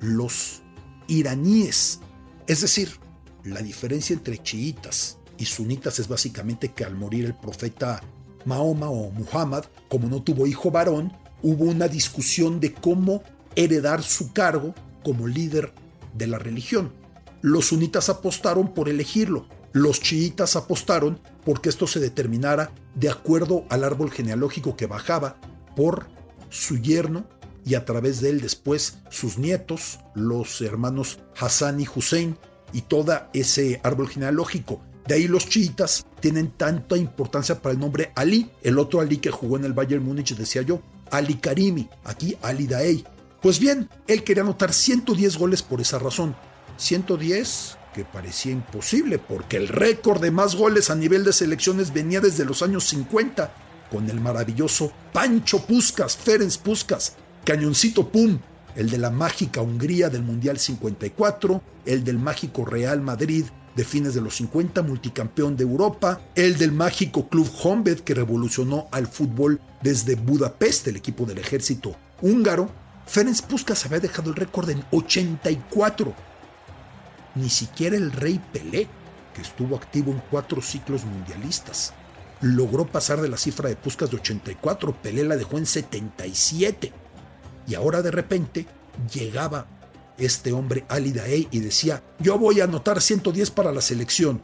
los 0.00 0.62
iraníes 1.08 2.00
es 2.48 2.62
decir, 2.62 2.88
la 3.44 3.60
diferencia 3.60 4.14
entre 4.14 4.42
chiitas 4.42 5.18
y 5.36 5.44
sunitas 5.44 5.98
es 5.98 6.08
básicamente 6.08 6.72
que 6.72 6.82
al 6.82 6.94
morir 6.96 7.26
el 7.26 7.34
profeta 7.34 8.02
Mahoma 8.48 8.88
o 8.88 9.10
Muhammad, 9.10 9.64
como 9.88 10.08
no 10.08 10.22
tuvo 10.22 10.46
hijo 10.46 10.70
varón, 10.70 11.12
hubo 11.42 11.66
una 11.66 11.86
discusión 11.86 12.60
de 12.60 12.72
cómo 12.72 13.22
heredar 13.54 14.02
su 14.02 14.32
cargo 14.32 14.74
como 15.04 15.28
líder 15.28 15.74
de 16.14 16.26
la 16.26 16.38
religión. 16.38 16.92
Los 17.42 17.66
sunitas 17.66 18.08
apostaron 18.08 18.72
por 18.72 18.88
elegirlo, 18.88 19.46
los 19.72 20.00
chiitas 20.00 20.56
apostaron 20.56 21.20
porque 21.44 21.68
esto 21.68 21.86
se 21.86 22.00
determinara 22.00 22.72
de 22.94 23.10
acuerdo 23.10 23.64
al 23.68 23.84
árbol 23.84 24.10
genealógico 24.10 24.76
que 24.76 24.86
bajaba 24.86 25.36
por 25.76 26.08
su 26.48 26.78
yerno 26.78 27.28
y 27.66 27.74
a 27.74 27.84
través 27.84 28.20
de 28.22 28.30
él 28.30 28.40
después 28.40 28.98
sus 29.10 29.36
nietos, 29.36 30.00
los 30.14 30.62
hermanos 30.62 31.18
Hassan 31.38 31.80
y 31.80 31.86
Hussein, 31.94 32.38
y 32.72 32.82
todo 32.82 33.28
ese 33.34 33.80
árbol 33.84 34.08
genealógico. 34.08 34.80
De 35.08 35.14
ahí 35.14 35.26
los 35.26 35.48
chiitas 35.48 36.04
tienen 36.20 36.50
tanta 36.50 36.94
importancia 36.94 37.62
para 37.62 37.72
el 37.72 37.80
nombre 37.80 38.12
Ali, 38.14 38.50
el 38.62 38.78
otro 38.78 39.00
Ali 39.00 39.16
que 39.16 39.30
jugó 39.30 39.56
en 39.56 39.64
el 39.64 39.72
Bayern 39.72 40.04
Múnich, 40.04 40.36
decía 40.36 40.60
yo, 40.60 40.82
Ali 41.10 41.36
Karimi, 41.36 41.88
aquí 42.04 42.36
Ali 42.42 42.66
Daei. 42.66 43.06
Pues 43.40 43.58
bien, 43.58 43.88
él 44.06 44.22
quería 44.22 44.42
anotar 44.42 44.74
110 44.74 45.38
goles 45.38 45.62
por 45.62 45.80
esa 45.80 45.98
razón. 45.98 46.36
110 46.76 47.78
que 47.94 48.04
parecía 48.04 48.52
imposible 48.52 49.18
porque 49.18 49.56
el 49.56 49.68
récord 49.68 50.20
de 50.20 50.30
más 50.30 50.54
goles 50.54 50.90
a 50.90 50.94
nivel 50.94 51.24
de 51.24 51.32
selecciones 51.32 51.94
venía 51.94 52.20
desde 52.20 52.44
los 52.44 52.60
años 52.60 52.84
50 52.84 53.50
con 53.90 54.10
el 54.10 54.20
maravilloso 54.20 54.92
Pancho 55.14 55.64
Puskas, 55.64 56.18
Ferenc 56.18 56.58
Puskas, 56.58 57.14
Cañoncito 57.46 58.10
Pum, 58.10 58.40
el 58.76 58.90
de 58.90 58.98
la 58.98 59.08
mágica 59.08 59.62
Hungría 59.62 60.10
del 60.10 60.22
Mundial 60.22 60.58
54, 60.58 61.62
el 61.86 62.04
del 62.04 62.18
mágico 62.18 62.66
Real 62.66 63.00
Madrid 63.00 63.46
de 63.78 63.84
fines 63.84 64.12
de 64.12 64.20
los 64.20 64.34
50, 64.34 64.82
multicampeón 64.82 65.56
de 65.56 65.62
Europa, 65.62 66.20
el 66.34 66.58
del 66.58 66.72
mágico 66.72 67.28
Club 67.28 67.48
Honved 67.62 68.00
que 68.00 68.12
revolucionó 68.12 68.88
al 68.90 69.06
fútbol 69.06 69.60
desde 69.80 70.16
Budapest, 70.16 70.88
el 70.88 70.96
equipo 70.96 71.24
del 71.26 71.38
ejército 71.38 71.94
húngaro. 72.20 72.68
Ferenc 73.06 73.40
Puskas 73.42 73.86
había 73.86 74.00
dejado 74.00 74.30
el 74.30 74.36
récord 74.36 74.68
en 74.68 74.82
84. 74.90 76.12
Ni 77.36 77.48
siquiera 77.48 77.96
el 77.96 78.10
rey 78.10 78.40
Pelé, 78.52 78.88
que 79.32 79.42
estuvo 79.42 79.76
activo 79.76 80.10
en 80.10 80.20
cuatro 80.28 80.60
ciclos 80.60 81.04
mundialistas, 81.04 81.94
logró 82.40 82.84
pasar 82.84 83.20
de 83.20 83.28
la 83.28 83.36
cifra 83.36 83.68
de 83.68 83.76
Puskas 83.76 84.10
de 84.10 84.16
84. 84.16 84.92
Pelé 85.00 85.22
la 85.22 85.36
dejó 85.36 85.56
en 85.56 85.66
77. 85.66 86.92
Y 87.68 87.76
ahora 87.76 88.02
de 88.02 88.10
repente 88.10 88.66
llegaba 89.14 89.68
este 90.18 90.52
hombre 90.52 90.84
Ali 90.88 91.12
Daei 91.12 91.48
y 91.50 91.60
decía, 91.60 92.02
yo 92.18 92.38
voy 92.38 92.60
a 92.60 92.64
anotar 92.64 93.00
110 93.00 93.50
para 93.50 93.72
la 93.72 93.80
selección. 93.80 94.42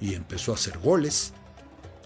Y 0.00 0.14
empezó 0.14 0.52
a 0.52 0.54
hacer 0.54 0.78
goles, 0.78 1.32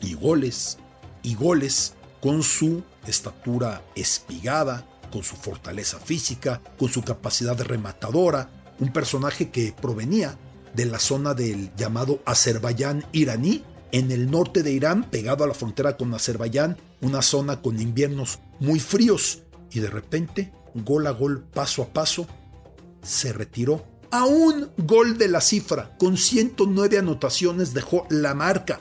y 0.00 0.14
goles, 0.14 0.78
y 1.22 1.34
goles, 1.34 1.94
con 2.20 2.42
su 2.42 2.82
estatura 3.06 3.82
espigada, 3.94 4.86
con 5.10 5.22
su 5.22 5.36
fortaleza 5.36 5.98
física, 5.98 6.60
con 6.78 6.88
su 6.88 7.02
capacidad 7.02 7.60
rematadora, 7.60 8.48
un 8.78 8.92
personaje 8.92 9.50
que 9.50 9.74
provenía 9.78 10.38
de 10.74 10.86
la 10.86 10.98
zona 10.98 11.34
del 11.34 11.74
llamado 11.76 12.20
Azerbaiyán 12.24 13.04
iraní, 13.12 13.64
en 13.92 14.10
el 14.10 14.30
norte 14.30 14.62
de 14.62 14.72
Irán, 14.72 15.04
pegado 15.04 15.44
a 15.44 15.46
la 15.46 15.52
frontera 15.54 15.98
con 15.98 16.14
Azerbaiyán, 16.14 16.78
una 17.02 17.20
zona 17.20 17.60
con 17.60 17.78
inviernos 17.78 18.38
muy 18.58 18.80
fríos, 18.80 19.42
y 19.70 19.80
de 19.80 19.90
repente, 19.90 20.50
gol 20.74 21.06
a 21.06 21.10
gol, 21.10 21.44
paso 21.52 21.82
a 21.82 21.92
paso, 21.92 22.26
se 23.02 23.32
retiró. 23.32 23.84
A 24.10 24.24
un 24.24 24.70
gol 24.76 25.16
de 25.16 25.28
la 25.28 25.40
cifra, 25.40 25.96
con 25.98 26.16
109 26.16 26.98
anotaciones 26.98 27.72
dejó 27.72 28.06
la 28.10 28.34
marca. 28.34 28.80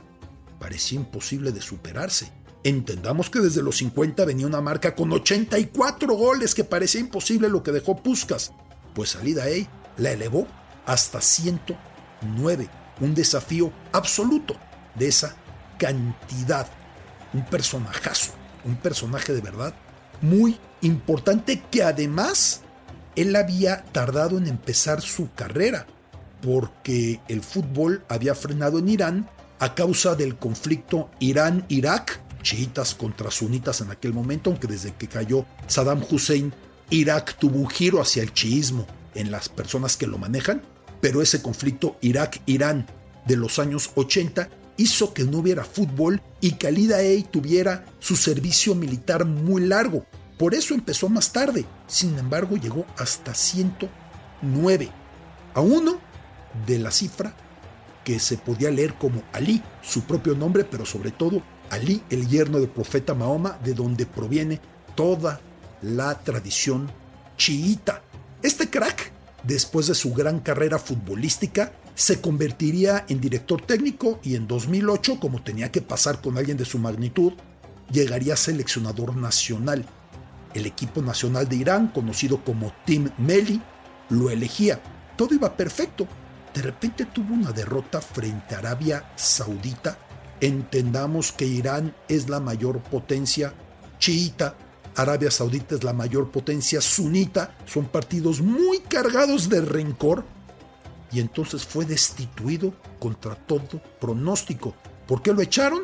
Parecía 0.59 0.99
imposible 0.99 1.51
de 1.51 1.61
superarse. 1.61 2.31
Entendamos 2.63 3.29
que 3.29 3.39
desde 3.39 3.63
los 3.63 3.77
50 3.77 4.23
venía 4.25 4.45
una 4.45 4.61
marca 4.61 4.93
con 4.93 5.11
84 5.11 6.13
goles 6.13 6.53
que 6.53 6.63
parecía 6.63 7.01
imposible 7.01 7.49
lo 7.49 7.63
que 7.63 7.71
dejó 7.71 8.03
Puskas. 8.03 8.51
Pues 8.93 9.11
salida 9.11 9.43
ahí 9.43 9.67
la 9.97 10.11
elevó 10.11 10.47
hasta 10.85 11.21
109. 11.21 12.69
Un 12.99 13.15
desafío 13.15 13.71
absoluto 13.93 14.55
de 14.95 15.07
esa 15.07 15.35
cantidad. 15.79 16.67
Un 17.33 17.45
personajazo, 17.45 18.33
un 18.65 18.75
personaje 18.75 19.33
de 19.33 19.41
verdad 19.41 19.73
muy 20.21 20.59
importante 20.81 21.63
que 21.71 21.83
además 21.83 22.61
él 23.15 23.35
había 23.35 23.83
tardado 23.91 24.37
en 24.37 24.47
empezar 24.47 25.01
su 25.01 25.31
carrera 25.33 25.87
porque 26.41 27.19
el 27.27 27.41
fútbol 27.41 28.03
había 28.09 28.35
frenado 28.35 28.79
en 28.79 28.89
Irán 28.89 29.29
a 29.59 29.75
causa 29.75 30.15
del 30.15 30.37
conflicto 30.37 31.11
Irán-Irak, 31.19 32.19
chiitas 32.41 32.95
contra 32.95 33.29
sunitas 33.29 33.81
en 33.81 33.91
aquel 33.91 34.13
momento, 34.13 34.49
aunque 34.49 34.67
desde 34.67 34.93
que 34.95 35.07
cayó 35.07 35.45
Saddam 35.67 36.03
Hussein, 36.09 36.51
Irak 36.89 37.37
tuvo 37.37 37.59
un 37.59 37.69
giro 37.69 38.01
hacia 38.01 38.23
el 38.23 38.33
chiismo 38.33 38.87
en 39.13 39.29
las 39.29 39.49
personas 39.49 39.97
que 39.97 40.07
lo 40.07 40.17
manejan, 40.17 40.63
pero 40.99 41.21
ese 41.21 41.41
conflicto 41.41 41.97
Irak-Irán 42.01 42.87
de 43.27 43.37
los 43.37 43.59
años 43.59 43.91
80 43.95 44.49
hizo 44.77 45.13
que 45.13 45.23
no 45.23 45.39
hubiera 45.39 45.63
fútbol 45.63 46.21
y 46.39 46.53
que 46.53 47.23
tuviera 47.31 47.85
su 47.99 48.15
servicio 48.15 48.73
militar 48.73 49.25
muy 49.25 49.61
largo. 49.67 50.05
Por 50.41 50.55
eso 50.55 50.73
empezó 50.73 51.07
más 51.07 51.31
tarde. 51.31 51.65
Sin 51.85 52.17
embargo, 52.17 52.57
llegó 52.57 52.87
hasta 52.97 53.35
109, 53.35 54.89
a 55.53 55.61
uno 55.61 55.99
de 56.65 56.79
la 56.79 56.89
cifra 56.89 57.35
que 58.03 58.19
se 58.19 58.37
podía 58.37 58.71
leer 58.71 58.95
como 58.95 59.21
Ali, 59.33 59.61
su 59.83 60.01
propio 60.01 60.33
nombre, 60.33 60.63
pero 60.63 60.83
sobre 60.83 61.11
todo 61.11 61.43
Ali, 61.69 62.01
el 62.09 62.27
yerno 62.27 62.59
del 62.59 62.69
profeta 62.69 63.13
Mahoma, 63.13 63.59
de 63.63 63.75
donde 63.75 64.07
proviene 64.07 64.59
toda 64.95 65.39
la 65.83 66.17
tradición 66.17 66.89
chiita. 67.37 68.01
Este 68.41 68.67
crack, 68.67 69.11
después 69.43 69.85
de 69.85 69.93
su 69.93 70.11
gran 70.11 70.39
carrera 70.39 70.79
futbolística, 70.79 71.71
se 71.93 72.19
convertiría 72.19 73.05
en 73.09 73.21
director 73.21 73.61
técnico 73.61 74.19
y 74.23 74.33
en 74.33 74.47
2008, 74.47 75.19
como 75.19 75.43
tenía 75.43 75.71
que 75.71 75.83
pasar 75.83 76.19
con 76.19 76.39
alguien 76.39 76.57
de 76.57 76.65
su 76.65 76.79
magnitud, 76.79 77.33
llegaría 77.91 78.33
a 78.33 78.37
seleccionador 78.37 79.15
nacional. 79.15 79.85
El 80.53 80.65
equipo 80.65 81.01
nacional 81.01 81.47
de 81.47 81.55
Irán, 81.55 81.87
conocido 81.87 82.43
como 82.43 82.73
Team 82.85 83.11
Meli, 83.17 83.61
lo 84.09 84.29
elegía. 84.29 84.81
Todo 85.15 85.33
iba 85.33 85.55
perfecto. 85.55 86.07
De 86.53 86.61
repente 86.61 87.05
tuvo 87.05 87.33
una 87.33 87.51
derrota 87.51 88.01
frente 88.01 88.55
a 88.55 88.59
Arabia 88.59 89.11
Saudita. 89.15 89.97
Entendamos 90.41 91.31
que 91.31 91.45
Irán 91.45 91.95
es 92.07 92.27
la 92.29 92.39
mayor 92.39 92.79
potencia 92.79 93.53
chiita, 93.99 94.55
Arabia 94.95 95.31
Saudita 95.31 95.75
es 95.75 95.83
la 95.83 95.93
mayor 95.93 96.31
potencia 96.31 96.81
sunita, 96.81 97.55
son 97.65 97.85
partidos 97.85 98.41
muy 98.41 98.79
cargados 98.79 99.47
de 99.47 99.61
rencor 99.61 100.25
y 101.11 101.19
entonces 101.19 101.65
fue 101.65 101.85
destituido 101.85 102.73
contra 102.99 103.35
todo 103.35 103.81
pronóstico. 103.99 104.73
¿Por 105.07 105.21
qué 105.21 105.33
lo 105.33 105.41
echaron? 105.41 105.83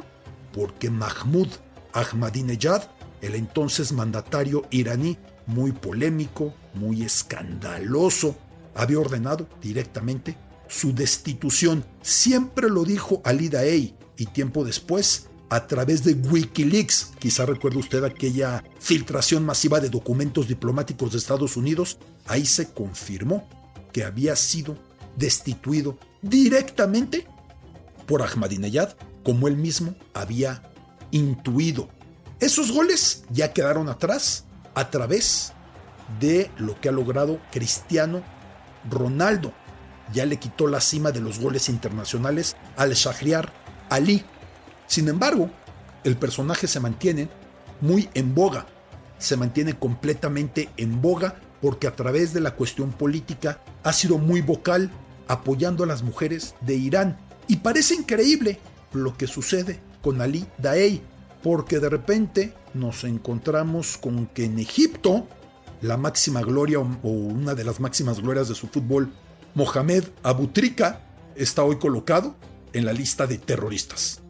Porque 0.54 0.90
Mahmoud 0.90 1.50
Ahmadinejad, 1.94 2.84
el 3.22 3.36
entonces 3.36 3.92
mandatario 3.92 4.66
iraní, 4.72 5.18
muy 5.46 5.72
polémico, 5.72 6.54
muy 6.74 7.04
escandaloso, 7.04 8.36
había 8.76 9.00
ordenado 9.00 9.48
directamente 9.62 10.38
su 10.68 10.94
destitución. 10.94 11.84
Siempre 12.02 12.70
lo 12.70 12.84
dijo 12.84 13.22
Ali 13.24 13.50
Daei 13.50 13.96
y 14.18 14.26
tiempo 14.28 14.64
después, 14.64 15.30
a 15.50 15.66
través 15.66 16.04
de 16.04 16.14
Wikileaks, 16.14 17.14
quizá 17.20 17.46
recuerde 17.46 17.80
usted 17.80 18.04
aquella 18.04 18.64
filtración 18.80 19.46
masiva 19.46 19.80
de 19.80 19.90
documentos 19.90 20.48
diplomáticos 20.48 21.12
de 21.12 21.18
Estados 21.18 21.56
Unidos, 21.56 22.00
ahí 22.26 22.46
se 22.46 22.74
confirmó 22.74 23.48
que 23.94 24.04
había 24.04 24.36
sido 24.36 24.78
destituido 25.16 25.98
directamente 26.22 27.28
por 28.06 28.22
Ahmadinejad, 28.22 28.96
como 29.24 29.48
él 29.48 29.56
mismo 29.56 29.96
había 30.14 30.64
intuido. 31.12 31.90
Esos 32.40 32.72
goles 32.72 33.24
ya 33.32 33.52
quedaron 33.52 33.90
atrás 33.90 34.46
a 34.76 34.92
través 34.92 35.54
de 36.20 36.52
lo 36.58 36.80
que 36.80 36.90
ha 36.90 36.92
logrado 36.92 37.40
Cristiano 37.52 38.22
Ronaldo. 38.90 39.54
Ya 40.14 40.26
le 40.26 40.38
quitó 40.38 40.68
la 40.68 40.80
cima 40.80 41.12
de 41.12 41.20
los 41.20 41.40
goles 41.40 41.68
internacionales 41.68 42.56
al 42.76 42.94
Shahriar 42.94 43.52
Ali. 43.90 44.24
Sin 44.86 45.10
embargo, 45.10 45.50
el 46.04 46.16
personaje 46.16 46.68
se 46.68 46.80
mantiene 46.80 47.28
muy 47.82 48.08
en 48.14 48.36
boga, 48.36 48.68
se 49.18 49.36
mantiene 49.36 49.78
completamente 49.78 50.70
en 50.78 51.02
boga 51.02 51.42
porque 51.60 51.88
a 51.88 51.96
través 51.96 52.34
de 52.34 52.42
la 52.42 52.52
cuestión 52.52 52.92
política 52.92 53.62
ha 53.84 53.92
sido 53.94 54.20
muy 54.20 54.42
vocal 54.42 54.92
apoyando 55.28 55.84
a 55.84 55.88
las 55.88 56.04
mujeres 56.04 56.54
de 56.62 56.76
Irán. 56.76 57.18
Y 57.48 57.58
parece 57.58 57.96
increíble 57.96 58.60
lo 58.94 59.18
que 59.18 59.26
sucede 59.26 59.80
con 60.02 60.22
Ali 60.22 60.46
Daei, 60.60 61.02
porque 61.48 61.80
de 61.80 61.88
repente 61.88 62.54
nos 62.74 63.06
encontramos 63.06 63.98
con 63.98 64.28
que 64.28 64.44
en 64.44 64.60
Egipto, 64.60 65.26
la 65.80 65.96
máxima 65.96 66.42
gloria 66.42 66.80
o 66.80 67.10
una 67.10 67.56
de 67.56 67.64
las 67.64 67.80
máximas 67.80 68.20
glorias 68.20 68.50
de 68.50 68.54
su 68.54 68.68
fútbol, 68.68 69.14
Mohamed 69.56 70.04
Abutrika, 70.24 71.00
está 71.38 71.64
hoy 71.64 71.78
colocado 71.78 72.36
en 72.74 72.84
la 72.84 72.92
lista 72.92 73.28
de 73.28 73.38
terroristas. 73.38 74.22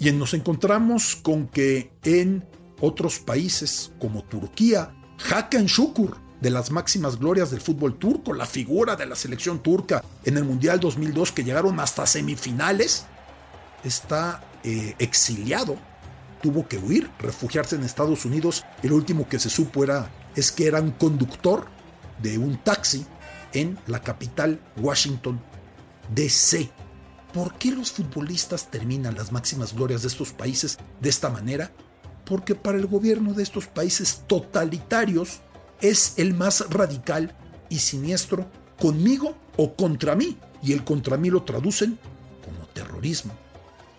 Y 0.00 0.10
nos 0.10 0.34
encontramos 0.34 1.14
con 1.14 1.46
que 1.46 1.92
en 2.02 2.44
otros 2.80 3.20
países 3.20 3.92
como 4.00 4.24
Turquía, 4.24 4.92
Hakan 5.30 5.66
Shukur, 5.66 6.16
de 6.40 6.50
las 6.50 6.72
máximas 6.72 7.20
glorias 7.20 7.52
del 7.52 7.60
fútbol 7.60 8.00
turco, 8.00 8.34
la 8.34 8.46
figura 8.46 8.96
de 8.96 9.06
la 9.06 9.14
selección 9.14 9.62
turca 9.62 10.02
en 10.24 10.36
el 10.36 10.42
Mundial 10.42 10.80
2002 10.80 11.30
que 11.30 11.44
llegaron 11.44 11.78
hasta 11.78 12.04
semifinales, 12.04 13.06
está 13.84 14.42
eh, 14.64 14.96
exiliado, 14.98 15.76
tuvo 16.42 16.68
que 16.68 16.78
huir, 16.78 17.10
refugiarse 17.18 17.76
en 17.76 17.84
Estados 17.84 18.24
Unidos 18.24 18.64
lo 18.82 18.94
último 18.94 19.28
que 19.28 19.38
se 19.38 19.50
supo 19.50 19.84
era 19.84 20.10
es 20.34 20.52
que 20.52 20.66
era 20.66 20.80
un 20.80 20.92
conductor 20.92 21.66
de 22.22 22.38
un 22.38 22.58
taxi 22.58 23.04
en 23.52 23.78
la 23.86 24.02
capital 24.02 24.60
Washington 24.76 25.40
DC. 26.14 26.70
¿Por 27.32 27.54
qué 27.54 27.70
los 27.70 27.92
futbolistas 27.92 28.70
terminan 28.70 29.14
las 29.14 29.32
máximas 29.32 29.74
glorias 29.74 30.02
de 30.02 30.08
estos 30.08 30.32
países 30.32 30.78
de 31.00 31.08
esta 31.08 31.28
manera? 31.28 31.70
Porque 32.24 32.54
para 32.54 32.78
el 32.78 32.86
gobierno 32.86 33.32
de 33.34 33.42
estos 33.42 33.66
países 33.66 34.24
totalitarios, 34.26 35.40
es 35.80 36.14
el 36.16 36.34
más 36.34 36.68
radical 36.70 37.36
y 37.68 37.78
siniestro 37.78 38.50
conmigo 38.80 39.36
o 39.56 39.74
contra 39.74 40.14
mí. 40.14 40.38
Y 40.62 40.72
el 40.72 40.84
contra 40.84 41.16
mí 41.16 41.30
lo 41.30 41.42
traducen 41.44 41.98
como 42.44 42.66
terrorismo, 42.68 43.32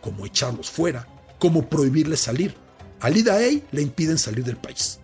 como 0.01 0.25
echarlos 0.25 0.69
fuera, 0.69 1.07
como 1.39 1.69
prohibirles 1.69 2.19
salir. 2.19 2.55
A 2.99 3.09
Lidaei 3.09 3.63
le 3.71 3.81
impiden 3.81 4.17
salir 4.17 4.43
del 4.43 4.57
país. 4.57 4.99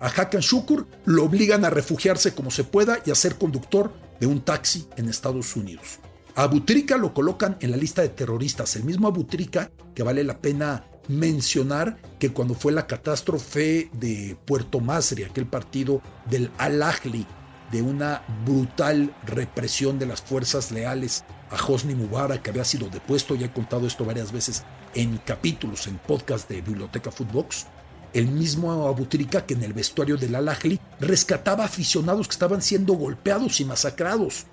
A 0.00 0.06
Hakan 0.06 0.40
Shukur 0.40 0.86
lo 1.06 1.24
obligan 1.24 1.64
a 1.64 1.70
refugiarse 1.70 2.34
como 2.34 2.50
se 2.50 2.62
pueda 2.62 2.98
y 3.04 3.10
a 3.10 3.16
ser 3.16 3.36
conductor 3.36 3.92
de 4.20 4.26
un 4.26 4.42
taxi 4.42 4.86
en 4.96 5.08
Estados 5.08 5.56
Unidos. 5.56 5.98
A 6.36 6.44
Abutrika 6.44 6.96
lo 6.96 7.12
colocan 7.12 7.56
en 7.60 7.72
la 7.72 7.76
lista 7.76 8.02
de 8.02 8.10
terroristas, 8.10 8.76
el 8.76 8.84
mismo 8.84 9.08
Abutrika 9.08 9.72
que 9.94 10.04
vale 10.04 10.22
la 10.22 10.38
pena 10.38 10.84
mencionar 11.08 11.96
que 12.20 12.32
cuando 12.32 12.54
fue 12.54 12.70
la 12.70 12.86
catástrofe 12.86 13.90
de 13.92 14.36
Puerto 14.44 14.78
Masri, 14.78 15.24
aquel 15.24 15.46
partido 15.46 16.00
del 16.30 16.50
Al-Ahli, 16.58 17.26
de 17.72 17.82
una 17.82 18.22
brutal 18.46 19.14
represión 19.26 19.98
de 19.98 20.06
las 20.06 20.22
fuerzas 20.22 20.70
leales 20.70 21.24
a 21.50 21.56
Hosni 21.56 21.94
Mubarak, 21.94 22.42
que 22.42 22.50
había 22.50 22.64
sido 22.64 22.88
depuesto, 22.88 23.34
ya 23.34 23.46
he 23.46 23.52
contado 23.52 23.86
esto 23.86 24.04
varias 24.04 24.32
veces 24.32 24.64
en 24.94 25.18
capítulos, 25.18 25.86
en 25.86 25.98
podcast 25.98 26.48
de 26.48 26.60
Biblioteca 26.60 27.10
Footbox, 27.10 27.66
el 28.12 28.28
mismo 28.28 28.86
Abutrika 28.86 29.44
que 29.44 29.54
en 29.54 29.62
el 29.62 29.72
vestuario 29.72 30.16
del 30.16 30.34
Al-Ahli 30.34 30.80
rescataba 31.00 31.64
aficionados 31.64 32.26
que 32.28 32.32
estaban 32.32 32.62
siendo 32.62 32.94
golpeados 32.94 33.60
y 33.60 33.64
masacrados 33.64 34.46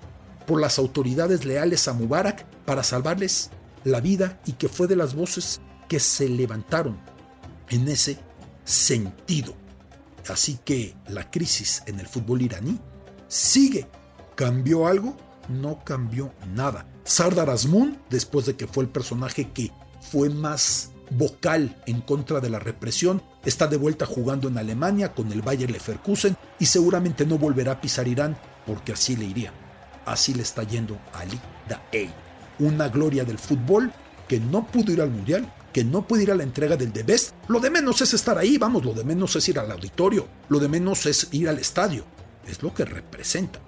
por 0.46 0.60
las 0.60 0.78
autoridades 0.78 1.44
leales 1.44 1.88
a 1.88 1.92
Mubarak 1.92 2.44
para 2.64 2.82
salvarles 2.82 3.50
la 3.84 4.00
vida 4.00 4.40
y 4.46 4.52
que 4.52 4.68
fue 4.68 4.86
de 4.86 4.96
las 4.96 5.14
voces 5.14 5.60
que 5.88 6.00
se 6.00 6.28
levantaron 6.28 6.98
en 7.70 7.88
ese 7.88 8.18
sentido. 8.64 9.54
Así 10.28 10.58
que 10.64 10.94
la 11.08 11.30
crisis 11.30 11.82
en 11.86 12.00
el 12.00 12.06
fútbol 12.06 12.42
iraní 12.42 12.78
sigue. 13.28 13.86
¿Cambió 14.34 14.86
algo? 14.86 15.16
No 15.48 15.82
cambió 15.84 16.32
nada. 16.54 16.86
Sardar 17.04 17.50
Azmoun, 17.50 17.98
después 18.10 18.46
de 18.46 18.56
que 18.56 18.66
fue 18.66 18.84
el 18.84 18.90
personaje 18.90 19.50
que 19.52 19.72
fue 20.00 20.30
más 20.30 20.90
vocal 21.10 21.80
en 21.86 22.00
contra 22.00 22.40
de 22.40 22.50
la 22.50 22.58
represión, 22.58 23.22
está 23.44 23.66
de 23.66 23.76
vuelta 23.76 24.06
jugando 24.06 24.48
en 24.48 24.58
Alemania 24.58 25.14
con 25.14 25.30
el 25.30 25.42
Bayer 25.42 25.70
Leverkusen 25.70 26.36
y 26.58 26.66
seguramente 26.66 27.24
no 27.24 27.38
volverá 27.38 27.72
a 27.72 27.80
pisar 27.80 28.08
Irán 28.08 28.36
porque 28.66 28.92
así 28.92 29.16
le 29.16 29.24
iría. 29.24 29.52
Así 30.04 30.34
le 30.34 30.42
está 30.42 30.62
yendo 30.62 30.98
a 31.12 31.20
Ali 31.20 31.40
Daei. 31.68 32.10
Una 32.58 32.88
gloria 32.88 33.24
del 33.24 33.38
fútbol 33.38 33.92
que 34.26 34.40
no 34.40 34.66
pudo 34.66 34.92
ir 34.92 35.00
al 35.00 35.10
Mundial 35.10 35.52
que 35.76 35.84
no 35.84 36.06
puede 36.06 36.22
ir 36.22 36.30
a 36.30 36.34
la 36.34 36.42
entrega 36.42 36.74
del 36.74 36.90
The 36.90 37.02
Best, 37.02 37.34
lo 37.48 37.60
de 37.60 37.68
menos 37.68 38.00
es 38.00 38.14
estar 38.14 38.38
ahí, 38.38 38.56
vamos, 38.56 38.82
lo 38.82 38.94
de 38.94 39.04
menos 39.04 39.36
es 39.36 39.46
ir 39.46 39.58
al 39.58 39.70
auditorio, 39.70 40.26
lo 40.48 40.58
de 40.58 40.70
menos 40.70 41.04
es 41.04 41.28
ir 41.32 41.50
al 41.50 41.58
estadio. 41.58 42.06
Es 42.48 42.62
lo 42.62 42.72
que 42.72 42.86
representa 42.86 43.60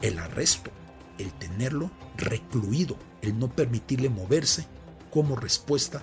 el 0.00 0.20
arresto, 0.20 0.70
el 1.18 1.32
tenerlo 1.32 1.90
recluido, 2.16 2.96
el 3.22 3.38
no 3.38 3.48
permitirle 3.48 4.08
moverse 4.08 4.66
como 5.10 5.36
respuesta 5.36 6.02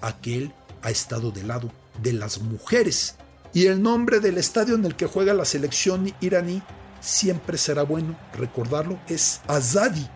a 0.00 0.20
que 0.20 0.38
él 0.38 0.54
ha 0.82 0.90
estado 0.90 1.30
del 1.30 1.48
lado 1.48 1.70
de 2.02 2.12
las 2.12 2.40
mujeres. 2.40 3.16
Y 3.52 3.66
el 3.66 3.82
nombre 3.82 4.20
del 4.20 4.38
estadio 4.38 4.74
en 4.74 4.84
el 4.84 4.96
que 4.96 5.06
juega 5.06 5.34
la 5.34 5.44
selección 5.44 6.12
iraní 6.20 6.62
siempre 7.00 7.58
será 7.58 7.82
bueno 7.82 8.16
recordarlo, 8.34 8.98
es 9.08 9.40
Azadi. 9.46 10.08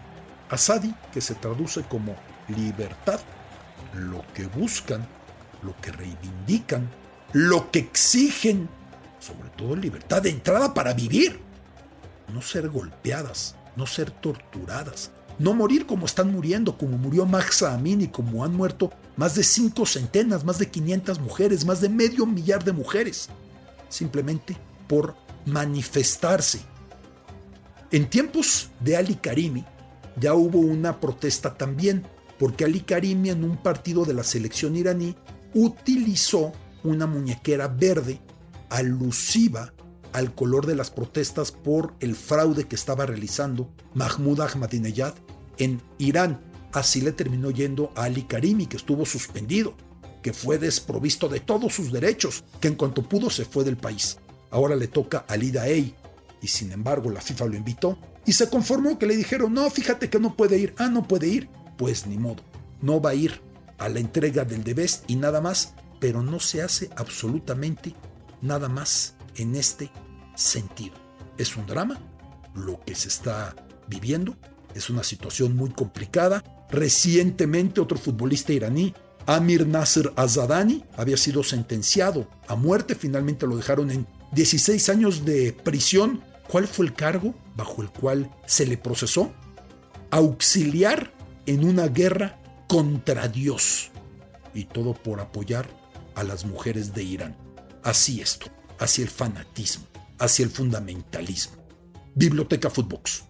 Azadi, 0.49 0.95
que 1.13 1.21
se 1.21 1.35
traduce 1.35 1.83
como 1.83 2.15
libertad 2.49 3.21
lo 3.95 4.25
que 4.33 4.47
buscan, 4.47 5.07
lo 5.63 5.77
que 5.81 5.93
reivindican, 5.93 6.89
lo 7.33 7.71
que 7.71 7.81
exigen, 7.81 8.69
sobre 9.19 9.51
todo 9.51 9.75
libertad 9.75 10.23
de 10.23 10.31
entrada 10.31 10.73
para 10.73 10.95
vivir, 10.95 11.41
no 12.33 12.41
ser 12.41 12.69
golpeadas, 12.69 13.57
no 13.77 13.87
ser 13.87 14.11
torturadas, 14.11 15.11
no 15.39 15.55
morir 15.55 15.87
como 15.87 16.07
están 16.07 16.33
muriendo, 16.33 16.79
como 16.79 16.97
murió 16.97 17.27
Maxa 17.27 17.75
Amini, 17.75 18.09
como 18.09 18.45
han 18.45 18.55
muerto 18.55 18.91
más 19.17 19.35
de 19.35 19.43
cinco 19.43 19.87
centenas, 19.87 20.45
más 20.45 20.59
de 20.59 20.71
500 20.71 21.21
mujeres, 21.21 21.65
más 21.65 21.81
de 21.81 21.89
medio 21.89 22.27
millar 22.27 22.65
de 22.65 22.73
mujeres, 22.73 23.29
simplemente 23.89 24.57
por 24.89 25.15
manifestarse. 25.45 26.61
En 27.91 28.09
tiempos 28.09 28.71
de 28.81 28.97
Ali 28.97 29.15
Karimi 29.15 29.65
ya 30.19 30.35
hubo 30.35 30.59
una 30.59 31.01
protesta 31.01 31.55
también 31.55 32.07
porque 32.39 32.65
Ali 32.65 32.81
Karimi 32.81 33.31
en 33.31 33.45
un 33.45 33.57
partido 33.57 34.05
de 34.05 34.15
la 34.15 34.25
selección 34.25 34.77
iraní 34.77 35.15
utilizó 35.55 36.53
una 36.83 37.07
muñequera 37.07 37.69
verde 37.69 38.21
alusiva 38.69 39.73
al 40.17 40.35
color 40.35 40.65
de 40.65 40.75
las 40.75 40.91
protestas 40.91 41.53
por 41.53 41.93
el 42.01 42.17
fraude 42.17 42.65
que 42.65 42.75
estaba 42.75 43.05
realizando 43.05 43.71
Mahmoud 43.93 44.41
Ahmadinejad 44.41 45.13
en 45.59 45.83
Irán. 45.99 46.41
Así 46.73 47.03
le 47.03 47.13
terminó 47.13 47.51
yendo 47.51 47.93
a 47.95 48.05
Ali 48.05 48.23
Karimi, 48.23 48.65
que 48.65 48.79
estuvo 48.79 49.05
suspendido, 49.05 49.75
que 50.23 50.33
fue 50.33 50.57
desprovisto 50.57 51.29
de 51.29 51.41
todos 51.41 51.75
sus 51.75 51.93
derechos, 51.93 52.45
que 52.61 52.69
en 52.69 52.77
cuanto 52.77 53.07
pudo 53.07 53.29
se 53.29 53.45
fue 53.45 53.63
del 53.63 53.77
país. 53.77 54.17
Ahora 54.51 54.75
le 54.75 54.89
toca 54.89 55.27
a 55.29 55.35
Ali 55.35 55.51
Daei, 55.51 55.95
y 56.41 56.49
sin 56.49 56.73
embargo 56.73 57.11
la 57.11 57.21
FIFA 57.21 57.49
lo 57.49 57.57
invitó 57.57 57.99
y 58.25 58.33
se 58.33 58.49
conformó 58.49 58.99
que 58.99 59.05
le 59.05 59.19
dijeron, 59.19 59.53
no, 59.53 59.69
fíjate 59.69 60.09
que 60.09 60.19
no 60.19 60.35
puede 60.35 60.59
ir, 60.59 60.75
ah, 60.79 60.89
no 60.89 61.07
puede 61.07 61.29
ir, 61.29 61.51
pues 61.77 62.07
ni 62.07 62.17
modo, 62.17 62.43
no 62.81 63.03
va 63.03 63.11
a 63.11 63.15
ir 63.15 63.43
a 63.77 63.91
la 63.91 64.01
entrega 64.01 64.47
del 64.47 64.65
The 64.65 64.87
y 65.09 65.17
nada 65.17 65.43
más, 65.43 65.75
pero 66.01 66.23
no 66.23 66.41
se 66.41 66.63
hace 66.63 66.89
absolutamente 66.97 67.95
nada 68.41 68.71
más 68.71 69.15
en 69.37 69.55
este 69.57 69.91
sentido. 70.37 70.95
Es 71.37 71.57
un 71.57 71.67
drama 71.67 71.99
lo 72.55 72.81
que 72.85 72.95
se 72.95 73.09
está 73.09 73.55
viviendo, 73.89 74.37
es 74.75 74.91
una 74.91 75.03
situación 75.03 75.57
muy 75.57 75.71
complicada. 75.71 76.43
Recientemente 76.71 77.81
otro 77.81 77.99
futbolista 77.99 78.53
iraní, 78.53 78.95
Amir 79.27 79.67
Nasser 79.67 80.13
Azadani, 80.17 80.85
había 80.97 81.17
sido 81.17 81.43
sentenciado 81.43 82.29
a 82.49 82.55
muerte, 82.57 82.95
finalmente 82.95 83.47
lo 83.47 83.57
dejaron 83.57 83.91
en 83.91 84.07
16 84.33 84.89
años 84.89 85.25
de 85.25 85.53
prisión. 85.53 86.23
¿Cuál 86.49 86.69
fue 86.69 86.87
el 86.87 86.95
cargo 86.95 87.35
bajo 87.57 87.83
el 87.83 87.91
cual 87.91 88.31
se 88.47 88.67
le 88.67 88.79
procesó? 88.79 89.33
Auxiliar 90.11 91.13
en 91.47 91.65
una 91.65 91.89
guerra 91.89 92.39
contra 92.69 93.29
Dios. 93.29 93.91
Y 94.55 94.65
todo 94.65 94.95
por 94.95 95.21
apoyar 95.21 95.69
a 96.15 96.23
las 96.23 96.45
mujeres 96.45 96.95
de 96.95 97.03
Irán. 97.03 97.37
Así 97.83 98.21
esto, 98.21 98.47
hacia 98.79 99.05
el 99.05 99.11
fanatismo, 99.11 99.87
hacia 100.19 100.45
el 100.45 100.51
fundamentalismo. 100.51 101.57
Biblioteca 102.15 102.71
Footbox. 102.71 103.25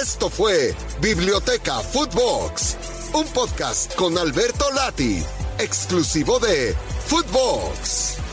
Esto 0.00 0.30
fue 0.30 0.74
Biblioteca 1.00 1.80
Footbox, 1.80 2.76
un 3.14 3.26
podcast 3.28 3.94
con 3.94 4.16
Alberto 4.16 4.70
Lati, 4.72 5.22
exclusivo 5.58 6.38
de 6.38 6.74
Footbox. 7.06 8.27